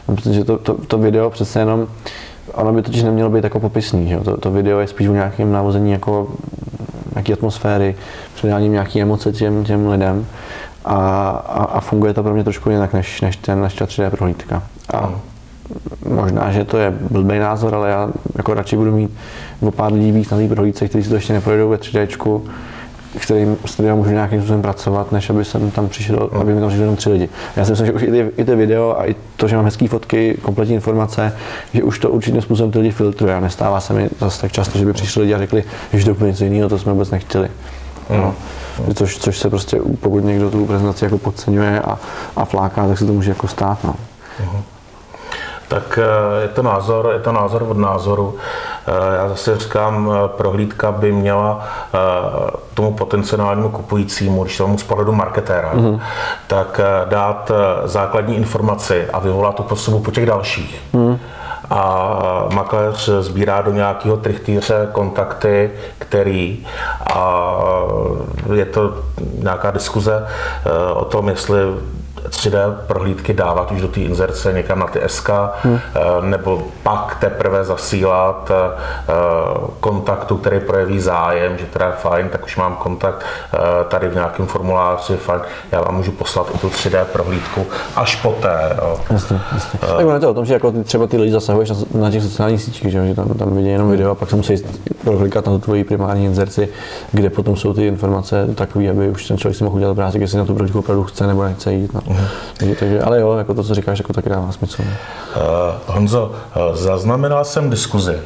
Protože 0.06 0.44
to, 0.44 0.58
to, 0.58 0.74
to, 0.74 0.98
video 0.98 1.30
přece 1.30 1.58
jenom, 1.58 1.86
ono 2.54 2.72
by 2.72 2.82
totiž 2.82 3.02
nemělo 3.02 3.30
být 3.30 3.44
jako 3.44 3.60
popisný, 3.60 4.08
že? 4.08 4.16
To, 4.16 4.36
to 4.36 4.50
video 4.50 4.78
je 4.78 4.86
spíš 4.86 5.08
o 5.08 5.12
nějakém 5.12 5.52
navození 5.52 5.92
jako 5.92 6.28
nějaké 7.14 7.32
atmosféry, 7.32 7.96
předáním 8.34 8.72
nějaké 8.72 9.00
emoce 9.00 9.32
těm, 9.32 9.64
těm 9.64 9.88
lidem 9.88 10.26
a, 10.84 10.94
a, 11.30 11.64
a, 11.64 11.80
funguje 11.80 12.14
to 12.14 12.22
pro 12.22 12.34
mě 12.34 12.44
trošku 12.44 12.70
jinak 12.70 12.92
než, 12.92 13.20
než, 13.20 13.36
ten, 13.36 13.60
než 13.62 13.74
ta 13.74 13.84
3D 13.84 14.10
prohlídka. 14.10 14.62
A 14.94 15.10
možná, 16.08 16.52
že 16.52 16.64
to 16.64 16.78
je 16.78 16.90
blbý 17.10 17.38
názor, 17.38 17.74
ale 17.74 17.90
já 17.90 18.08
jako 18.36 18.54
radši 18.54 18.76
budu 18.76 18.96
mít 18.96 19.10
o 19.60 19.70
pár 19.70 19.92
lidí 19.92 20.12
víc 20.12 20.30
na 20.30 20.36
té 20.36 20.48
prohlídce, 20.48 20.88
kteří 20.88 21.04
si 21.04 21.10
to 21.10 21.14
ještě 21.14 21.32
neprojdou 21.32 21.68
ve 21.68 21.76
3D, 21.76 22.40
kterým, 23.18 23.56
s 23.64 23.74
kterým 23.74 23.94
můžu 23.94 24.10
nějakým 24.10 24.40
způsobem 24.40 24.62
pracovat, 24.62 25.12
než 25.12 25.30
aby 25.30 25.44
jsem 25.44 25.70
tam 25.70 25.88
přišel, 25.88 26.30
aby 26.40 26.54
mi 26.54 26.60
tam 26.60 26.68
přišli 26.68 26.82
jenom 26.82 26.96
tři 26.96 27.10
lidi. 27.10 27.28
Já 27.56 27.64
si 27.64 27.70
myslím, 27.70 27.86
že 27.86 27.92
už 27.92 28.02
i 28.02 28.10
ty, 28.10 28.30
i 28.36 28.44
ty 28.44 28.54
video 28.56 28.98
a 28.98 29.06
i 29.06 29.16
to, 29.36 29.48
že 29.48 29.56
mám 29.56 29.64
hezké 29.64 29.88
fotky, 29.88 30.38
kompletní 30.42 30.74
informace, 30.74 31.36
že 31.74 31.82
už 31.82 31.98
to 31.98 32.10
určitým 32.10 32.42
způsobem 32.42 32.72
ty 32.72 32.78
lidi 32.78 32.90
filtruje 32.90 33.34
a 33.34 33.40
nestává 33.40 33.80
se 33.80 33.92
mi 33.94 34.10
zase 34.20 34.40
tak 34.40 34.52
často, 34.52 34.78
že 34.78 34.84
by 34.84 34.92
přišli 34.92 35.22
lidi 35.22 35.34
a 35.34 35.38
řekli, 35.38 35.64
že 35.92 36.04
to 36.04 36.10
úplně 36.10 36.30
něco 36.30 36.44
jiného, 36.44 36.68
to 36.68 36.78
jsme 36.78 36.92
vůbec 36.92 37.10
nechtěli. 37.10 37.48
No. 38.10 38.34
Což, 38.94 39.18
což 39.18 39.38
se 39.38 39.50
prostě, 39.50 39.80
pokud 40.00 40.24
někdo 40.24 40.50
tu 40.50 40.66
prezentaci 40.66 41.04
jako 41.04 41.18
podceňuje 41.18 41.80
a, 41.80 41.98
a 42.36 42.44
fláká, 42.44 42.88
tak 42.88 42.98
se 42.98 43.06
to 43.06 43.12
může 43.12 43.30
jako 43.30 43.48
stát. 43.48 43.84
No. 43.84 43.94
Tak 45.68 45.98
eh, 46.02 46.42
je 46.42 46.48
to 46.48 46.62
názor, 46.62 47.10
je 47.12 47.18
to 47.18 47.32
názor 47.32 47.62
od 47.62 47.76
názoru. 47.76 48.36
Eh, 48.86 49.16
Já 49.16 49.28
zase 49.28 49.58
říkám, 49.58 50.12
eh, 50.12 50.28
prohlídka 50.28 50.92
by 50.92 51.12
měla 51.12 51.68
tomu 52.74 52.94
potenciálnímu 52.94 53.68
kupujícímu, 53.68 54.44
když 54.44 54.56
to 54.56 54.68
mám 54.68 54.78
z 54.78 54.82
pohledu 54.82 55.12
marketéra, 55.12 55.70
mm. 55.74 56.00
tak 56.46 56.80
dát 57.04 57.50
základní 57.84 58.36
informaci 58.36 59.06
a 59.12 59.18
vyvolat 59.18 59.54
tu 59.54 59.62
potřebu 59.62 60.00
po 60.00 60.10
těch 60.10 60.26
dalších. 60.26 60.82
Mm. 60.92 61.18
A 61.70 62.44
makléř 62.54 63.10
sbírá 63.20 63.62
do 63.62 63.72
nějakého 63.72 64.16
trichtýře 64.16 64.88
kontakty, 64.92 65.70
který 65.98 66.66
a 67.14 67.50
je 68.54 68.64
to 68.64 68.94
nějaká 69.38 69.70
diskuze 69.70 70.26
o 70.94 71.04
tom, 71.04 71.28
jestli 71.28 71.58
3D 72.28 72.74
prohlídky 72.86 73.32
dávat 73.32 73.72
už 73.72 73.80
do 73.80 73.88
té 73.88 74.00
inzerce 74.00 74.52
někam 74.52 74.78
na 74.78 74.86
ty 74.86 75.00
SK, 75.06 75.30
hmm. 75.62 75.78
nebo 76.20 76.62
pak 76.82 77.16
teprve 77.20 77.64
zasílat 77.64 78.50
kontaktu, 79.80 80.36
který 80.36 80.60
projeví 80.60 81.00
zájem, 81.00 81.58
že 81.58 81.66
teda 81.66 81.90
fajn, 81.90 82.28
tak 82.28 82.44
už 82.44 82.56
mám 82.56 82.76
kontakt 82.76 83.24
tady 83.88 84.08
v 84.08 84.14
nějakém 84.14 84.46
formuláři, 84.46 85.16
fajn, 85.16 85.40
já 85.72 85.82
vám 85.82 85.96
můžu 85.96 86.12
poslat 86.12 86.46
i 86.54 86.58
tu 86.58 86.68
3D 86.68 87.04
prohlídku 87.04 87.66
až 87.96 88.16
poté. 88.16 88.76
Jo. 88.82 89.00
Jasně, 89.10 89.40
jasně. 89.54 89.78
tak 89.78 90.06
ono 90.06 90.14
je 90.14 90.20
to 90.20 90.30
o 90.30 90.34
tom, 90.34 90.44
že 90.44 90.54
jako 90.54 90.72
ty, 90.72 90.84
třeba 90.84 91.06
ty 91.06 91.16
lidi 91.16 91.32
zasahuješ 91.32 91.70
na, 91.70 91.76
na 91.94 92.10
těch 92.10 92.22
sociálních 92.22 92.62
sítích, 92.62 92.92
že, 92.92 93.06
že 93.06 93.14
tam, 93.14 93.28
tam 93.28 93.56
vidí 93.56 93.68
jenom 93.68 93.90
video 93.90 94.10
a 94.10 94.14
pak 94.14 94.30
se 94.30 94.36
musí 94.36 94.54
proklikat 95.04 95.46
na 95.46 95.52
tu 95.52 95.58
tvoji 95.58 95.84
primární 95.84 96.24
inzerci, 96.24 96.68
kde 97.12 97.30
potom 97.30 97.56
jsou 97.56 97.72
ty 97.74 97.86
informace 97.86 98.48
takové, 98.54 98.90
aby 98.90 99.08
už 99.08 99.28
ten 99.28 99.38
člověk 99.38 99.56
si 99.56 99.64
mohl 99.64 99.76
udělat 99.76 99.90
obrázek, 99.90 100.20
jestli 100.20 100.38
na 100.38 100.44
tu 100.44 100.54
prohlídku 100.54 100.78
opravdu 100.78 101.04
chce 101.04 101.26
nebo 101.26 101.44
nechce 101.44 101.72
jít. 101.72 101.94
No. 101.94 102.00
Uh-huh. 102.08 102.28
Takže, 102.56 102.74
takže, 102.74 103.00
ale 103.02 103.20
jo, 103.20 103.36
jako 103.36 103.54
to, 103.54 103.64
co 103.64 103.74
říkáš, 103.74 103.98
jako 103.98 104.12
taky 104.12 104.28
dává 104.28 104.52
smysl. 104.52 104.82
Uh, 104.82 104.86
Honzo, 105.86 106.24
uh, 106.26 106.76
zaznamenal 106.76 107.44
jsem 107.44 107.70
diskuzi 107.70 108.18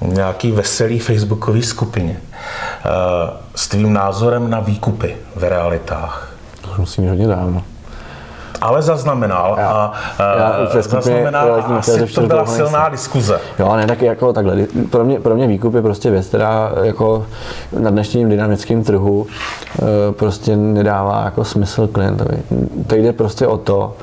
nějaký 0.00 0.52
veselý 0.52 0.98
facebookový 0.98 1.62
skupině 1.62 2.20
uh, 2.20 3.30
s 3.54 3.68
tvým 3.68 3.92
názorem 3.92 4.50
na 4.50 4.60
výkupy 4.60 5.16
v 5.36 5.44
realitách. 5.44 6.34
To 6.60 6.68
musím 6.78 7.08
hodně 7.08 7.26
dávno 7.26 7.62
ale 8.60 8.82
zaznamenal 8.82 9.56
já, 9.58 9.68
a 9.68 9.92
já, 10.18 10.82
zaznamenal 10.82 11.54
a 11.54 11.78
asi 11.78 12.06
to 12.06 12.20
byla 12.20 12.46
silná 12.46 12.78
nejsem. 12.78 12.92
diskuze. 12.92 13.40
Jo, 13.58 13.76
ne, 13.76 13.86
tak 13.86 14.02
jako 14.02 14.32
takhle. 14.32 14.66
Pro 14.90 15.04
mě, 15.04 15.20
pro 15.20 15.34
mě 15.34 15.46
výkup 15.46 15.74
je 15.74 15.82
prostě 15.82 16.10
věc, 16.10 16.26
která 16.26 16.72
jako 16.82 17.26
na 17.78 17.90
dnešním 17.90 18.28
dynamickém 18.28 18.84
trhu 18.84 19.26
e, 19.28 20.12
prostě 20.12 20.56
nedává 20.56 21.24
jako 21.24 21.44
smysl 21.44 21.86
klientovi. 21.86 22.38
Teď 22.86 23.02
jde 23.02 23.12
prostě 23.12 23.46
o 23.46 23.58
to, 23.58 23.94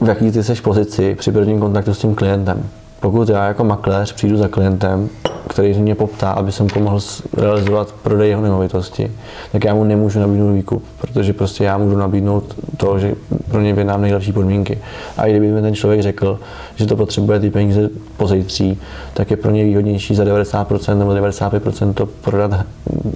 v 0.00 0.08
jaký 0.08 0.30
ty 0.30 0.42
seš 0.42 0.60
pozici 0.60 1.14
při 1.14 1.32
prvním 1.32 1.60
kontaktu 1.60 1.94
s 1.94 1.98
tím 1.98 2.14
klientem. 2.14 2.62
Pokud 3.00 3.28
já 3.28 3.46
jako 3.46 3.64
makléř 3.64 4.12
přijdu 4.12 4.36
za 4.36 4.48
klientem, 4.48 5.08
který 5.48 5.74
mě 5.74 5.94
poptá, 5.94 6.30
aby 6.30 6.52
jsem 6.52 6.66
pomohl 6.66 7.00
realizovat 7.36 7.94
prodej 8.02 8.28
jeho 8.28 8.42
nemovitosti, 8.42 9.12
tak 9.52 9.64
já 9.64 9.74
mu 9.74 9.84
nemůžu 9.84 10.20
nabídnout 10.20 10.52
výkup, 10.52 10.84
protože 11.00 11.32
prostě 11.32 11.64
já 11.64 11.78
můžu 11.78 11.96
nabídnout 11.96 12.54
to, 12.76 12.98
že 12.98 13.14
pro 13.50 13.60
něj 13.60 13.72
vyjednám 13.72 14.02
nejlepší 14.02 14.32
podmínky. 14.32 14.78
A 15.16 15.26
i 15.26 15.30
kdyby 15.30 15.48
mi 15.48 15.62
ten 15.62 15.74
člověk 15.74 16.02
řekl, 16.02 16.38
že 16.76 16.86
to 16.86 16.96
potřebuje 16.96 17.40
ty 17.40 17.50
peníze 17.50 17.90
pozítří, 18.16 18.80
tak 19.14 19.30
je 19.30 19.36
pro 19.36 19.50
něj 19.50 19.64
výhodnější 19.64 20.14
za 20.14 20.24
90% 20.24 20.98
nebo 20.98 21.10
95% 21.10 21.94
to 21.94 22.06
prodat 22.06 22.66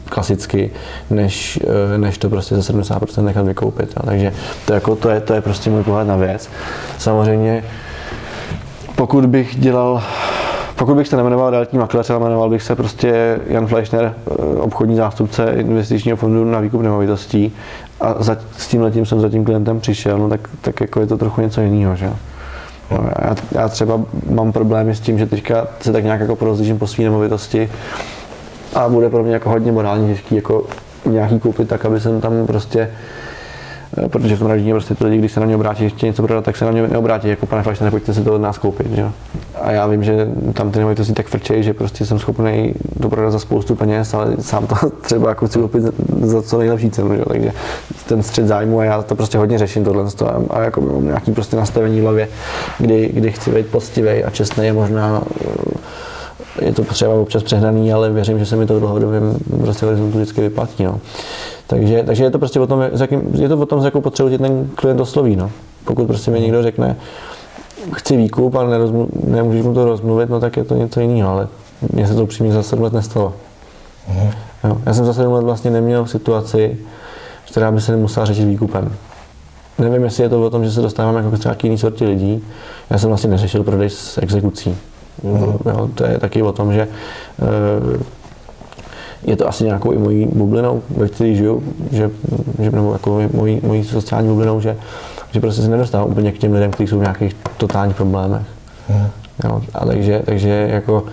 klasicky, 0.04 0.70
než, 1.10 1.58
eh, 1.94 1.98
než 1.98 2.18
to 2.18 2.30
prostě 2.30 2.56
za 2.56 2.62
70% 2.62 3.24
nechat 3.24 3.46
vykoupit. 3.46 3.94
Takže 4.04 4.32
to, 4.66 4.74
jako, 4.74 4.96
to, 4.96 5.10
je, 5.10 5.20
to 5.20 5.34
je 5.34 5.40
prostě 5.40 5.70
můj 5.70 5.82
pohled 5.82 6.08
na 6.08 6.16
věc. 6.16 6.48
Samozřejmě 6.98 7.64
pokud 8.96 9.26
bych 9.26 9.60
dělal 9.60 10.02
pokud 10.76 10.94
bych 10.94 11.08
se 11.08 11.16
nemenoval 11.16 11.50
realitní 11.50 11.78
makléř, 11.78 12.10
ale 12.10 12.20
jmenoval 12.20 12.50
bych 12.50 12.62
se 12.62 12.76
prostě 12.76 13.40
Jan 13.46 13.66
Fleischner, 13.66 14.14
eh, 14.14 14.32
obchodní 14.60 14.96
zástupce 14.96 15.52
investičního 15.56 16.16
fondu 16.16 16.44
na 16.44 16.60
výkup 16.60 16.82
nemovitostí. 16.82 17.52
A 18.00 18.22
za, 18.22 18.36
s 18.58 18.68
tím 18.68 18.82
letím 18.82 19.06
jsem 19.06 19.20
za 19.20 19.28
tím 19.28 19.44
klientem 19.44 19.80
přišel, 19.80 20.18
no 20.18 20.28
tak, 20.28 20.40
tak 20.60 20.80
jako 20.80 21.00
je 21.00 21.06
to 21.06 21.18
trochu 21.18 21.40
něco 21.40 21.60
jiného, 21.60 21.96
že 21.96 22.10
No, 22.90 23.08
já, 23.22 23.34
já, 23.52 23.68
třeba 23.68 24.00
mám 24.30 24.52
problémy 24.52 24.94
s 24.94 25.00
tím, 25.00 25.18
že 25.18 25.26
teďka 25.26 25.66
se 25.80 25.92
tak 25.92 26.04
nějak 26.04 26.20
jako 26.20 26.36
porozlížím 26.36 26.78
po 26.78 26.86
své 26.86 27.04
nemovitosti 27.04 27.70
a 28.74 28.88
bude 28.88 29.10
pro 29.10 29.22
mě 29.22 29.32
jako 29.32 29.50
hodně 29.50 29.72
morálně 29.72 30.08
těžký 30.08 30.36
jako 30.36 30.66
nějaký 31.06 31.40
koupit 31.40 31.68
tak, 31.68 31.84
aby 31.84 32.00
jsem 32.00 32.20
tam 32.20 32.46
prostě 32.46 32.90
protože 34.08 34.36
v 34.36 34.38
tom 34.38 34.48
rodině 34.48 34.72
prostě 34.72 34.94
ty 34.94 35.04
lidi, 35.04 35.18
když 35.18 35.32
se 35.32 35.40
na 35.40 35.46
mě 35.46 35.56
obrátí 35.56 35.84
ještě 35.84 36.06
něco 36.06 36.22
prodat, 36.22 36.44
tak 36.44 36.56
se 36.56 36.64
na 36.64 36.70
mě 36.70 36.88
neobrátí, 36.88 37.28
jako 37.28 37.46
pane 37.46 37.62
Flašne, 37.62 37.84
nepojďte 37.84 38.14
si 38.14 38.24
to 38.24 38.34
od 38.34 38.40
nás 38.40 38.58
koupit. 38.58 38.86
Že? 38.90 39.04
A 39.62 39.72
já 39.72 39.86
vím, 39.86 40.04
že 40.04 40.28
tam 40.52 40.70
ty 40.70 40.78
nemovitosti 40.78 41.12
tak 41.12 41.26
frčej, 41.26 41.62
že 41.62 41.74
prostě 41.74 42.06
jsem 42.06 42.18
schopný 42.18 42.74
to 43.02 43.08
prodat 43.08 43.30
za 43.30 43.38
spoustu 43.38 43.74
peněz, 43.74 44.14
ale 44.14 44.36
sám 44.40 44.66
to 44.66 44.90
třeba 45.02 45.28
jako 45.28 45.46
chci 45.46 45.58
koupit 45.58 45.82
za 46.22 46.42
co 46.42 46.58
nejlepší 46.58 46.90
cenu. 46.90 47.16
Že? 47.16 47.24
Takže 47.28 47.52
ten 48.08 48.22
střed 48.22 48.46
zájmu 48.46 48.80
a 48.80 48.84
já 48.84 49.02
to 49.02 49.14
prostě 49.14 49.38
hodně 49.38 49.58
řeším 49.58 49.84
tohle 49.84 50.04
a 50.50 50.60
jako 50.60 50.80
mám 50.80 51.04
nějaký 51.04 51.32
prostě 51.32 51.56
nastavení 51.56 52.00
v 52.00 52.02
hlavě, 52.02 52.28
kdy, 52.78 53.10
kdy 53.14 53.32
chci 53.32 53.50
být 53.50 53.66
poctivý 53.66 54.24
a 54.24 54.30
čestný 54.30 54.66
je 54.66 54.72
možná 54.72 55.22
je 56.60 56.72
to 56.72 56.84
třeba 56.84 57.14
občas 57.14 57.42
přehnaný, 57.42 57.92
ale 57.92 58.10
věřím, 58.10 58.38
že 58.38 58.46
se 58.46 58.56
mi 58.56 58.66
to 58.66 58.76
v 58.76 58.80
dlouhodobém 58.80 59.36
prostě 59.60 59.86
horizontu 59.86 60.18
vždycky 60.18 60.40
vyplatí. 60.40 60.84
No. 60.84 61.00
Takže, 61.66 62.02
takže 62.06 62.24
je 62.24 62.30
to 62.30 62.38
prostě 62.38 62.60
o 62.60 62.66
tom, 62.66 62.84
jakým, 63.00 63.22
je 63.34 63.48
to 63.48 63.58
o 63.58 63.66
tom, 63.66 63.80
s 63.80 63.84
jakou 63.84 64.00
potřebu 64.00 64.28
ti 64.28 64.38
ten 64.38 64.70
klient 64.74 65.00
osloví. 65.00 65.36
No. 65.36 65.50
Pokud 65.84 66.06
prostě 66.06 66.30
mi 66.30 66.40
někdo 66.40 66.62
řekne, 66.62 66.96
chci 67.92 68.16
výkup, 68.16 68.54
ale 68.54 68.70
nerozmlu, 68.70 69.08
nemůžeš 69.26 69.62
mu 69.62 69.74
to 69.74 69.84
rozmluvit, 69.84 70.30
no 70.30 70.40
tak 70.40 70.56
je 70.56 70.64
to 70.64 70.74
něco 70.74 71.00
jiného, 71.00 71.30
ale 71.30 71.48
mně 71.92 72.06
se 72.06 72.14
to 72.14 72.22
upřímně 72.22 72.52
za 72.52 72.62
sedm 72.62 72.82
let 72.84 72.92
nestalo. 72.92 73.34
Mm. 74.08 74.30
Jo. 74.64 74.78
Já 74.86 74.94
jsem 74.94 75.04
za 75.04 75.12
sedm 75.12 75.32
let 75.32 75.44
vlastně 75.44 75.70
neměl 75.70 76.06
situaci, 76.06 76.78
která 77.50 77.72
by 77.72 77.80
se 77.80 77.92
nemusela 77.92 78.26
řešit 78.26 78.44
výkupem. 78.44 78.92
Nevím, 79.78 80.04
jestli 80.04 80.22
je 80.22 80.28
to 80.28 80.46
o 80.46 80.50
tom, 80.50 80.64
že 80.64 80.72
se 80.72 80.82
dostáváme 80.82 81.20
jako 81.20 81.36
třeba 81.36 81.54
k 81.54 81.64
jiný 81.64 81.78
sorti 81.78 82.04
lidí. 82.04 82.44
Já 82.90 82.98
jsem 82.98 83.08
vlastně 83.08 83.30
neřešil 83.30 83.64
prodej 83.64 83.90
s 83.90 84.18
exekucí. 84.18 84.76
Mm. 85.22 85.32
Jo, 85.66 85.90
to 85.94 86.06
je 86.06 86.18
taky 86.18 86.42
o 86.42 86.52
tom, 86.52 86.72
že 86.72 86.88
eh, 87.42 88.04
je 89.24 89.36
to 89.36 89.48
asi 89.48 89.64
nějakou 89.64 89.92
i 89.92 89.98
mojí 89.98 90.26
bublinou, 90.26 90.82
ve 90.96 91.08
které 91.08 91.34
žiju, 91.34 91.62
že, 91.92 92.10
že 92.58 92.70
nebo 92.70 92.92
jako 92.92 93.22
mojí, 93.32 93.60
mojí 93.62 93.84
sociální 93.84 94.28
bublinou, 94.28 94.60
že, 94.60 94.76
že 95.32 95.40
prostě 95.40 95.62
se 95.62 95.68
nedostávám 95.68 96.10
úplně 96.10 96.32
k 96.32 96.38
těm 96.38 96.52
lidem, 96.52 96.70
kteří 96.70 96.88
jsou 96.88 96.98
v 96.98 97.02
nějakých 97.02 97.36
totálních 97.56 97.96
problémech. 97.96 98.46
Mm. 98.88 99.06
Jo, 99.44 99.62
a 99.74 99.86
takže, 99.86 100.22
takže 100.26 100.68
jako 100.70 101.04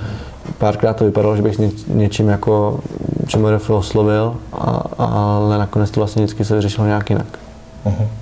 párkrát 0.58 0.94
to 0.94 1.06
vypadalo, 1.06 1.36
že 1.36 1.42
bych 1.42 1.60
ně, 1.60 1.70
něčím 1.88 2.30
jako 2.30 2.80
čemu 3.28 3.48
oslovil, 3.70 4.36
a, 4.54 4.84
ale 4.98 5.58
nakonec 5.58 5.92
to 5.92 6.00
vlastně 6.00 6.24
vždycky 6.24 6.46
se 6.46 6.56
vyřešilo 6.56 6.88
nějak 6.88 7.10
jinak. 7.10 7.40
Mm 7.86 8.21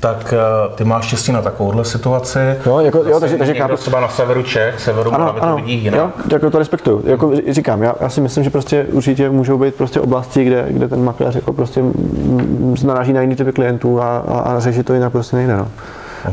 tak 0.00 0.34
uh, 0.68 0.74
ty 0.74 0.84
máš 0.84 1.04
štěstí 1.04 1.32
na 1.32 1.42
takovouhle 1.42 1.84
situaci. 1.84 2.38
Jo, 2.66 2.78
jako, 2.78 2.98
jo 2.98 3.20
takže, 3.20 3.36
takže 3.36 3.54
chápu. 3.54 3.76
třeba 3.76 4.00
na 4.00 4.08
severu 4.08 4.42
Čech, 4.42 4.80
severu 4.80 5.14
ano, 5.14 5.24
Moravy 5.24 5.40
to 5.40 5.56
vidí 5.56 5.84
jinak. 5.84 6.00
Jo, 6.00 6.10
jako 6.32 6.50
to 6.50 6.58
respektuju. 6.58 7.02
Jako 7.04 7.32
říkám, 7.48 7.82
já, 7.82 7.94
já, 8.00 8.08
si 8.08 8.20
myslím, 8.20 8.44
že 8.44 8.50
prostě 8.50 8.86
určitě 8.92 9.30
můžou 9.30 9.58
být 9.58 9.74
prostě 9.74 10.00
oblasti, 10.00 10.44
kde, 10.44 10.66
kde 10.68 10.88
ten 10.88 11.04
makléř 11.04 11.34
jako 11.34 11.52
prostě 11.52 11.82
naráží 12.84 13.12
na 13.12 13.20
jiný 13.20 13.36
typy 13.36 13.52
klientů 13.52 14.00
a, 14.00 14.18
a, 14.18 14.38
a 14.38 14.60
řešit 14.60 14.86
to 14.86 14.94
jinak 14.94 15.12
prostě 15.12 15.36
nejde. 15.36 15.56
No. 15.56 15.68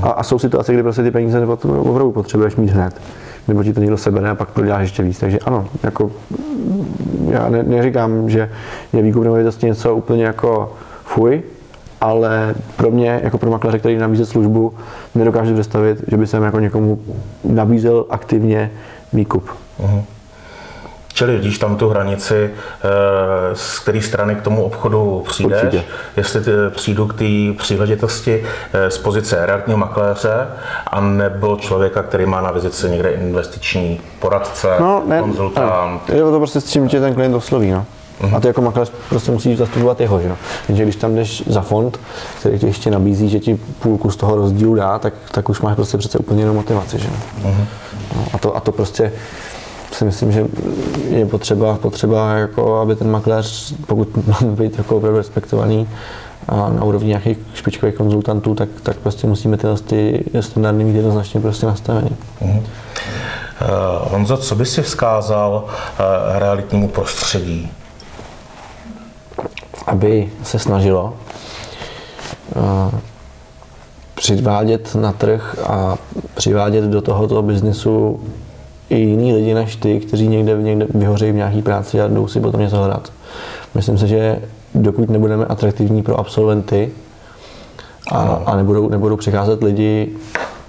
A, 0.01 0.09
a, 0.09 0.23
jsou 0.23 0.39
situace, 0.39 0.73
kdy 0.73 0.83
prostě 0.83 1.03
ty 1.03 1.11
peníze 1.11 1.45
opravdu 1.45 2.11
potřebuješ 2.11 2.55
mít 2.55 2.69
hned 2.69 2.93
nebo 3.47 3.63
ti 3.63 3.73
to 3.73 3.79
někdo 3.79 3.97
sebere 3.97 4.29
a 4.29 4.35
pak 4.35 4.49
proděláš 4.49 4.81
ještě 4.81 5.03
víc. 5.03 5.19
Takže 5.19 5.39
ano, 5.39 5.67
jako 5.83 6.11
já 7.29 7.49
ne, 7.49 7.63
neříkám, 7.63 8.29
že 8.29 8.49
je 8.93 9.01
výkup 9.01 9.23
nemovitosti 9.23 9.65
něco 9.65 9.95
úplně 9.95 10.25
jako 10.25 10.73
fuj, 11.03 11.43
ale 12.01 12.55
pro 12.75 12.91
mě, 12.91 13.19
jako 13.23 13.37
pro 13.37 13.51
makléře, 13.51 13.79
který 13.79 13.97
nabízí 13.97 14.25
službu, 14.25 14.73
nedokážu 15.15 15.53
představit, 15.53 16.03
že 16.07 16.17
by 16.17 16.27
jsem 16.27 16.43
jako 16.43 16.59
někomu 16.59 16.99
nabízel 17.43 18.05
aktivně 18.09 18.71
výkup. 19.13 19.49
Uh-huh. 19.79 20.03
Čili 21.15 21.33
vidíš 21.33 21.59
tam 21.59 21.75
tu 21.75 21.89
hranici, 21.89 22.49
eh, 22.83 22.89
z 23.53 23.79
které 23.79 24.01
strany 24.01 24.35
k 24.35 24.41
tomu 24.41 24.63
obchodu 24.63 25.23
přijdeš, 25.27 25.63
Určitě. 25.63 25.83
jestli 26.17 26.41
ty 26.41 26.51
přijdu 26.69 27.07
k 27.07 27.13
té 27.13 27.57
příležitosti 27.57 28.43
eh, 28.73 28.91
z 28.91 28.97
pozice 28.97 29.45
realitního 29.45 29.77
makléře, 29.77 30.47
anebo 30.87 31.55
člověka, 31.55 32.03
který 32.03 32.25
má 32.25 32.41
na 32.41 32.51
vizici 32.51 32.89
někde 32.89 33.09
investiční 33.09 34.01
poradce, 34.19 34.67
no, 34.79 35.03
ne, 35.07 35.19
konzultant. 35.19 36.09
Ne, 36.09 36.15
je 36.15 36.21
to 36.21 36.37
prostě 36.37 36.61
s 36.61 36.71
čím 36.71 36.87
tě 36.87 36.99
ten 36.99 37.13
klient 37.15 37.35
osloví. 37.35 37.71
No. 37.71 37.85
A 38.35 38.39
ty 38.39 38.47
jako 38.47 38.61
makléř 38.61 38.91
prostě 39.09 39.31
musíš 39.31 39.57
zastupovat 39.57 40.01
jeho, 40.01 40.21
že? 40.21 40.35
Takže 40.67 40.83
když 40.83 40.95
tam 40.95 41.15
jdeš 41.15 41.43
za 41.47 41.61
fond, 41.61 41.99
který 42.39 42.59
ti 42.59 42.65
ještě 42.65 42.91
nabízí, 42.91 43.29
že 43.29 43.39
ti 43.39 43.59
půlku 43.79 44.11
z 44.11 44.15
toho 44.15 44.35
rozdílu 44.35 44.75
dá, 44.75 44.99
tak, 44.99 45.13
tak 45.31 45.49
už 45.49 45.61
máš 45.61 45.75
prostě 45.75 45.97
přece 45.97 46.17
úplně 46.17 46.41
jinou 46.41 46.53
motivaci, 46.53 46.99
že? 46.99 47.07
Uh-huh. 47.07 47.65
No, 48.15 48.25
a, 48.33 48.37
to, 48.37 48.55
a 48.55 48.59
to 48.59 48.71
prostě 48.71 49.11
si 49.91 50.05
myslím, 50.05 50.31
že 50.31 50.45
je 51.09 51.25
potřeba, 51.25 51.75
potřeba 51.75 52.33
jako, 52.33 52.77
aby 52.77 52.95
ten 52.95 53.11
makléř, 53.11 53.73
pokud 53.87 54.27
má 54.27 54.37
být 54.41 54.77
jako 54.77 54.97
opravdu 54.97 55.17
respektovaný, 55.17 55.87
a 56.47 56.55
na 56.55 56.83
úrovni 56.83 57.07
nějakých 57.07 57.37
špičkových 57.53 57.95
konzultantů, 57.95 58.55
tak, 58.55 58.69
tak 58.83 58.97
prostě 58.97 59.27
musíme 59.27 59.57
tyhle 59.57 59.77
ty 59.77 60.23
standardy 60.39 60.83
mít 60.83 60.95
jednoznačně 60.95 61.39
prostě 61.39 61.65
nastaveny. 61.65 62.09
Uh-huh. 62.41 62.59
Uh, 62.59 64.11
Honzo, 64.11 64.37
co 64.37 64.55
by 64.55 64.65
si 64.65 64.81
vzkázal 64.81 65.63
uh, 65.65 66.39
realitnímu 66.39 66.87
prostředí? 66.87 67.71
Aby 69.87 70.31
se 70.43 70.59
snažilo 70.59 71.13
uh, 72.55 72.99
přivádět 74.15 74.95
na 74.95 75.11
trh 75.11 75.55
a 75.67 75.97
přivádět 76.35 76.83
do 76.83 77.01
tohoto 77.01 77.41
biznesu 77.41 78.19
i 78.89 78.97
jiný 78.97 79.33
lidi 79.33 79.53
než 79.53 79.75
ty, 79.75 79.99
kteří 79.99 80.27
někde, 80.27 80.57
někde 80.61 80.87
vyhořejí 80.89 81.31
v 81.31 81.35
nějaký 81.35 81.61
práci 81.61 82.01
a 82.01 82.07
jdou 82.07 82.27
si 82.27 82.39
potom 82.39 82.61
něco 82.61 82.77
hledat. 82.77 83.11
Myslím 83.75 83.97
si, 83.97 84.07
že 84.07 84.41
dokud 84.75 85.09
nebudeme 85.09 85.45
atraktivní 85.45 86.03
pro 86.03 86.19
absolventy 86.19 86.91
A, 88.11 88.17
a 88.45 88.55
nebudou, 88.55 88.89
nebudou 88.89 89.17
přicházet 89.17 89.63
lidi, 89.63 90.09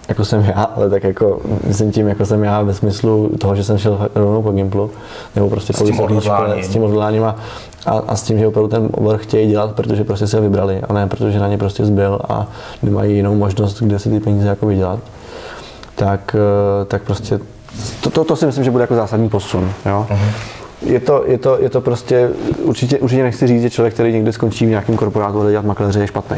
jako 0.08 0.24
jsem 0.24 0.44
já, 0.44 0.62
ale 0.62 0.90
tak 0.90 1.04
jako, 1.04 1.40
myslím 1.66 1.92
tím, 1.92 2.08
jako 2.08 2.26
jsem 2.26 2.44
já 2.44 2.62
ve 2.62 2.74
smyslu 2.74 3.30
toho, 3.38 3.56
že 3.56 3.64
jsem 3.64 3.78
šel 3.78 4.08
rovnou 4.14 4.42
po 4.42 4.52
Gimplu, 4.52 4.90
nebo 5.36 5.50
prostě 5.50 5.72
po 5.72 5.84
tím 5.84 5.92
vysoké 5.92 6.20
škole 6.20 6.62
s 6.62 6.68
tím 6.68 6.82
odhodláním 6.82 7.24
a, 7.24 7.36
a, 7.86 7.98
a, 8.08 8.16
s 8.16 8.22
tím, 8.22 8.38
že 8.38 8.46
opravdu 8.46 8.68
ten 8.68 8.88
obor 8.92 9.18
chtějí 9.18 9.50
dělat, 9.50 9.74
protože 9.74 10.04
prostě 10.04 10.26
se 10.26 10.36
ho 10.36 10.42
vybrali 10.42 10.80
a 10.88 10.92
ne 10.92 11.06
protože 11.06 11.40
na 11.40 11.48
ně 11.48 11.58
prostě 11.58 11.84
zbyl 11.84 12.18
a 12.28 12.46
nemají 12.82 13.16
jinou 13.16 13.34
možnost, 13.34 13.82
kde 13.82 13.98
si 13.98 14.10
ty 14.10 14.20
peníze 14.20 14.48
jako 14.48 14.66
vydělat. 14.66 14.98
Tak, 15.94 16.36
eh, 16.38 16.84
tak 16.84 17.02
prostě 17.02 17.40
to, 18.00 18.10
to, 18.10 18.24
to 18.24 18.36
si 18.36 18.46
myslím, 18.46 18.64
že 18.64 18.70
bude 18.70 18.82
jako 18.82 18.94
zásadní 18.94 19.28
posun. 19.28 19.70
Jo? 19.86 20.06
Je 20.82 21.00
to, 21.00 21.24
je, 21.26 21.38
to, 21.38 21.58
je 21.60 21.70
to 21.70 21.80
prostě, 21.80 22.30
určitě, 22.62 22.98
určitě 22.98 23.22
nechci 23.22 23.46
říct, 23.46 23.62
že 23.62 23.70
člověk, 23.70 23.94
který 23.94 24.12
někde 24.12 24.32
skončí 24.32 24.66
v 24.66 24.68
nějakém 24.68 24.96
korporátu 24.96 25.40
a 25.40 25.50
dělat 25.50 25.64
makléře, 25.64 26.00
je 26.00 26.06
špatný. 26.06 26.36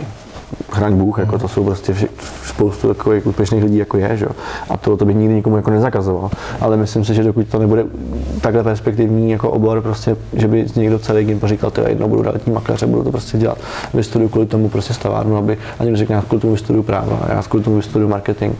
Chraň 0.73 0.97
Bůh, 0.97 1.19
jako 1.19 1.39
to 1.39 1.49
jsou 1.49 1.65
prostě 1.65 1.93
vši- 1.93 2.09
spoustu 2.45 2.89
takových 2.89 3.27
úspěšných 3.27 3.63
lidí, 3.63 3.77
jako 3.77 3.97
je, 3.97 4.17
že? 4.17 4.27
A 4.71 4.77
to, 4.77 4.97
to 4.97 5.05
bych 5.05 5.17
nikdy 5.17 5.35
nikomu 5.35 5.57
jako 5.57 5.71
nezakazoval. 5.71 6.31
Ale 6.61 6.77
myslím 6.77 7.05
si, 7.05 7.15
že 7.15 7.23
dokud 7.23 7.49
to 7.49 7.59
nebude 7.59 7.85
takhle 8.41 8.65
perspektivní 8.65 9.31
jako 9.31 9.51
obor, 9.51 9.81
prostě, 9.81 10.17
že 10.33 10.49
by 10.49 10.67
někdo 10.77 10.99
celý 10.99 11.25
gym 11.25 11.41
říkal, 11.45 11.73
že 11.77 11.83
jednou 11.89 12.09
budu 12.09 12.23
realitní 12.23 12.53
makléř 12.53 12.83
a 12.83 12.87
budu 12.87 13.05
to 13.05 13.11
prostě 13.11 13.39
dělat. 13.39 13.59
Vystuduju 13.95 14.29
kvůli 14.29 14.47
tomu 14.47 14.69
prostě 14.69 14.95
stavárnu, 14.95 15.37
aby 15.37 15.59
ani 15.79 15.97
řekne, 15.97 16.15
já 16.15 16.23
kvůli 16.23 16.41
tomu 16.41 16.53
vystuduju 16.53 16.83
práva, 16.83 17.21
já 17.29 17.43
kvůli 17.43 17.65
tomu 17.65 17.77
vystuduju 17.77 18.11
marketing. 18.11 18.55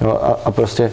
Jo? 0.00 0.18
A, 0.22 0.36
a 0.44 0.50
prostě 0.50 0.90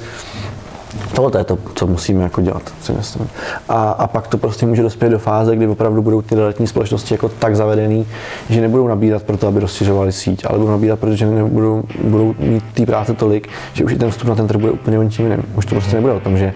Tohle 1.13 1.41
je 1.41 1.43
to, 1.43 1.57
co 1.75 1.87
musíme 1.87 2.23
jako 2.23 2.41
dělat, 2.41 2.61
si 2.81 2.93
myslím. 2.93 3.29
A, 3.69 3.89
a 3.91 4.07
pak 4.07 4.27
to 4.27 4.37
prostě 4.37 4.65
může 4.65 4.81
dospět 4.81 5.09
do 5.09 5.19
fáze, 5.19 5.55
kdy 5.55 5.67
opravdu 5.67 6.01
budou 6.01 6.21
ty 6.21 6.35
realitní 6.35 6.67
společnosti 6.67 7.13
jako 7.13 7.29
tak 7.29 7.55
zavedený, 7.55 8.07
že 8.49 8.61
nebudou 8.61 8.87
nabírat 8.87 9.23
proto, 9.23 9.47
aby 9.47 9.59
rozšiřovali 9.59 10.11
síť, 10.11 10.45
ale 10.45 10.59
budou 10.59 10.71
nabírat, 10.71 10.99
protože 10.99 11.25
nebudou, 11.25 11.83
budou 12.03 12.35
mít 12.39 12.63
té 12.73 12.85
práce 12.85 13.13
tolik, 13.13 13.49
že 13.73 13.83
už 13.83 13.93
i 13.93 13.97
ten 13.97 14.11
vstup 14.11 14.27
na 14.27 14.35
ten 14.35 14.47
trh 14.47 14.59
bude 14.59 14.71
úplně 14.71 14.99
o 14.99 15.03
ničem 15.03 15.25
jiném. 15.25 15.43
Už 15.55 15.65
to 15.65 15.75
prostě 15.75 15.95
nebude 15.95 16.13
o 16.13 16.19
tom, 16.19 16.37
že 16.37 16.53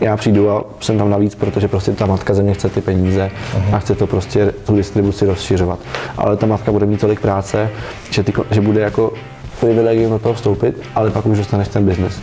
já 0.00 0.16
přijdu 0.16 0.50
a 0.50 0.64
jsem 0.80 0.98
tam 0.98 1.10
navíc, 1.10 1.34
protože 1.34 1.68
prostě 1.68 1.92
ta 1.92 2.06
matka 2.06 2.34
země 2.34 2.54
chce 2.54 2.68
ty 2.68 2.80
peníze 2.80 3.30
a 3.72 3.78
chce 3.78 3.94
to 3.94 4.06
prostě 4.06 4.52
tu 4.66 4.76
distribuci 4.76 5.26
rozšiřovat. 5.26 5.78
Ale 6.18 6.36
ta 6.36 6.46
matka 6.46 6.72
bude 6.72 6.86
mít 6.86 7.00
tolik 7.00 7.20
práce, 7.20 7.70
že, 8.10 8.22
ty, 8.22 8.32
že 8.50 8.60
bude 8.60 8.80
jako 8.80 9.12
privilegium 9.60 10.10
do 10.10 10.18
toho 10.18 10.34
vstoupit, 10.34 10.82
ale 10.94 11.10
pak 11.10 11.26
už 11.26 11.38
dostaneš 11.38 11.68
ten 11.68 11.84
biznis 11.84 12.20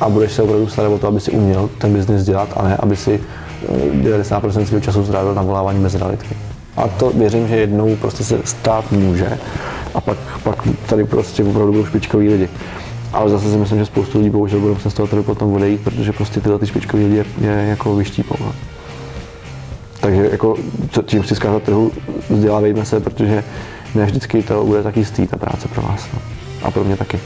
a 0.00 0.08
budeš 0.08 0.32
se 0.32 0.42
opravdu 0.42 0.68
starat 0.68 0.88
o 0.92 0.98
to, 0.98 1.08
aby 1.08 1.20
si 1.20 1.30
uměl 1.30 1.70
ten 1.78 1.92
biznis 1.92 2.24
dělat 2.24 2.48
a 2.56 2.62
ne, 2.62 2.76
aby 2.76 2.96
si 2.96 3.20
eh, 3.68 4.18
90% 4.18 4.64
svého 4.64 4.80
času 4.80 5.04
strávil 5.04 5.34
na 5.34 5.42
volávání 5.42 5.78
mezi 5.78 5.98
realitky. 5.98 6.36
A 6.76 6.88
to 6.88 7.10
věřím, 7.10 7.48
že 7.48 7.56
jednou 7.56 7.96
prostě 7.96 8.24
se 8.24 8.38
stát 8.44 8.92
může 8.92 9.38
a 9.94 10.00
pak, 10.00 10.16
pak 10.44 10.68
tady 10.86 11.04
prostě 11.04 11.44
opravdu 11.44 11.72
budou 11.72 11.86
špičkoví 11.86 12.28
lidi. 12.28 12.48
Ale 13.12 13.30
zase 13.30 13.50
si 13.50 13.56
myslím, 13.56 13.78
že 13.78 13.86
spoustu 13.86 14.18
lidí 14.18 14.30
bohužel 14.30 14.60
budou 14.60 14.76
se 14.76 14.90
z 14.90 14.94
toho 14.94 15.06
trhu 15.06 15.22
potom 15.22 15.52
odejít, 15.52 15.80
protože 15.84 16.12
prostě 16.12 16.40
tyhle 16.40 16.58
ty 16.58 16.66
špičkoví 16.66 17.04
lidi 17.04 17.16
je, 17.16 17.24
je 17.40 17.66
jako 17.68 17.96
vyštípou. 17.96 18.34
No. 18.40 18.52
Takže 20.00 20.28
jako, 20.32 20.56
co- 20.90 21.02
tím 21.02 21.22
chci 21.22 21.34
zkázat 21.34 21.62
trhu, 21.62 21.92
vzdělávejme 22.30 22.84
se, 22.84 23.00
protože 23.00 23.44
ne 23.94 24.04
vždycky 24.06 24.42
to 24.42 24.64
bude 24.64 24.82
tak 24.82 24.96
jistý, 24.96 25.26
ta 25.26 25.36
práce 25.36 25.68
pro 25.68 25.82
vás. 25.82 26.06
No. 26.14 26.18
A 26.62 26.70
pro 26.70 26.84
mě 26.84 26.96
taky. 26.96 27.20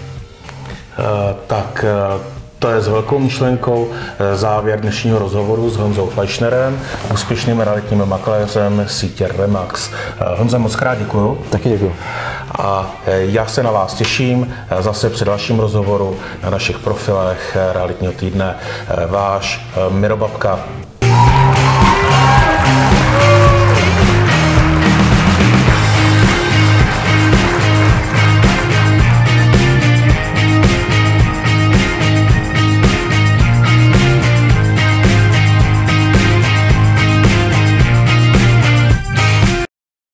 Eh, 0.98 1.34
Tak 1.46 1.84
eh, 1.88 2.37
to 2.58 2.70
je 2.70 2.80
s 2.80 2.88
velkou 2.88 3.18
myšlenkou 3.18 3.88
eh, 3.90 4.36
závěr 4.36 4.80
dnešního 4.80 5.18
rozhovoru 5.18 5.70
s 5.70 5.76
Honzou 5.76 6.06
Fleischnerem, 6.06 6.80
úspěšným 7.12 7.60
realitním 7.60 8.06
makléřem 8.06 8.84
sítě 8.86 9.28
Remax. 9.36 9.90
Eh, 9.92 10.24
Honzo, 10.38 10.58
moc 10.58 10.76
krát 10.76 10.98
děkuju. 10.98 11.38
Taky 11.50 11.68
děkuji. 11.68 11.94
A 12.58 12.94
eh, 13.06 13.20
já 13.20 13.46
se 13.46 13.62
na 13.62 13.70
vás 13.70 13.94
těším 13.94 14.54
zase 14.80 15.10
při 15.10 15.24
dalším 15.24 15.60
rozhovoru 15.60 16.16
na 16.42 16.50
našich 16.50 16.78
profilech 16.78 17.56
realitního 17.72 18.12
týdne. 18.12 18.56
Váš 19.08 19.66
Mirobabka. 19.90 20.58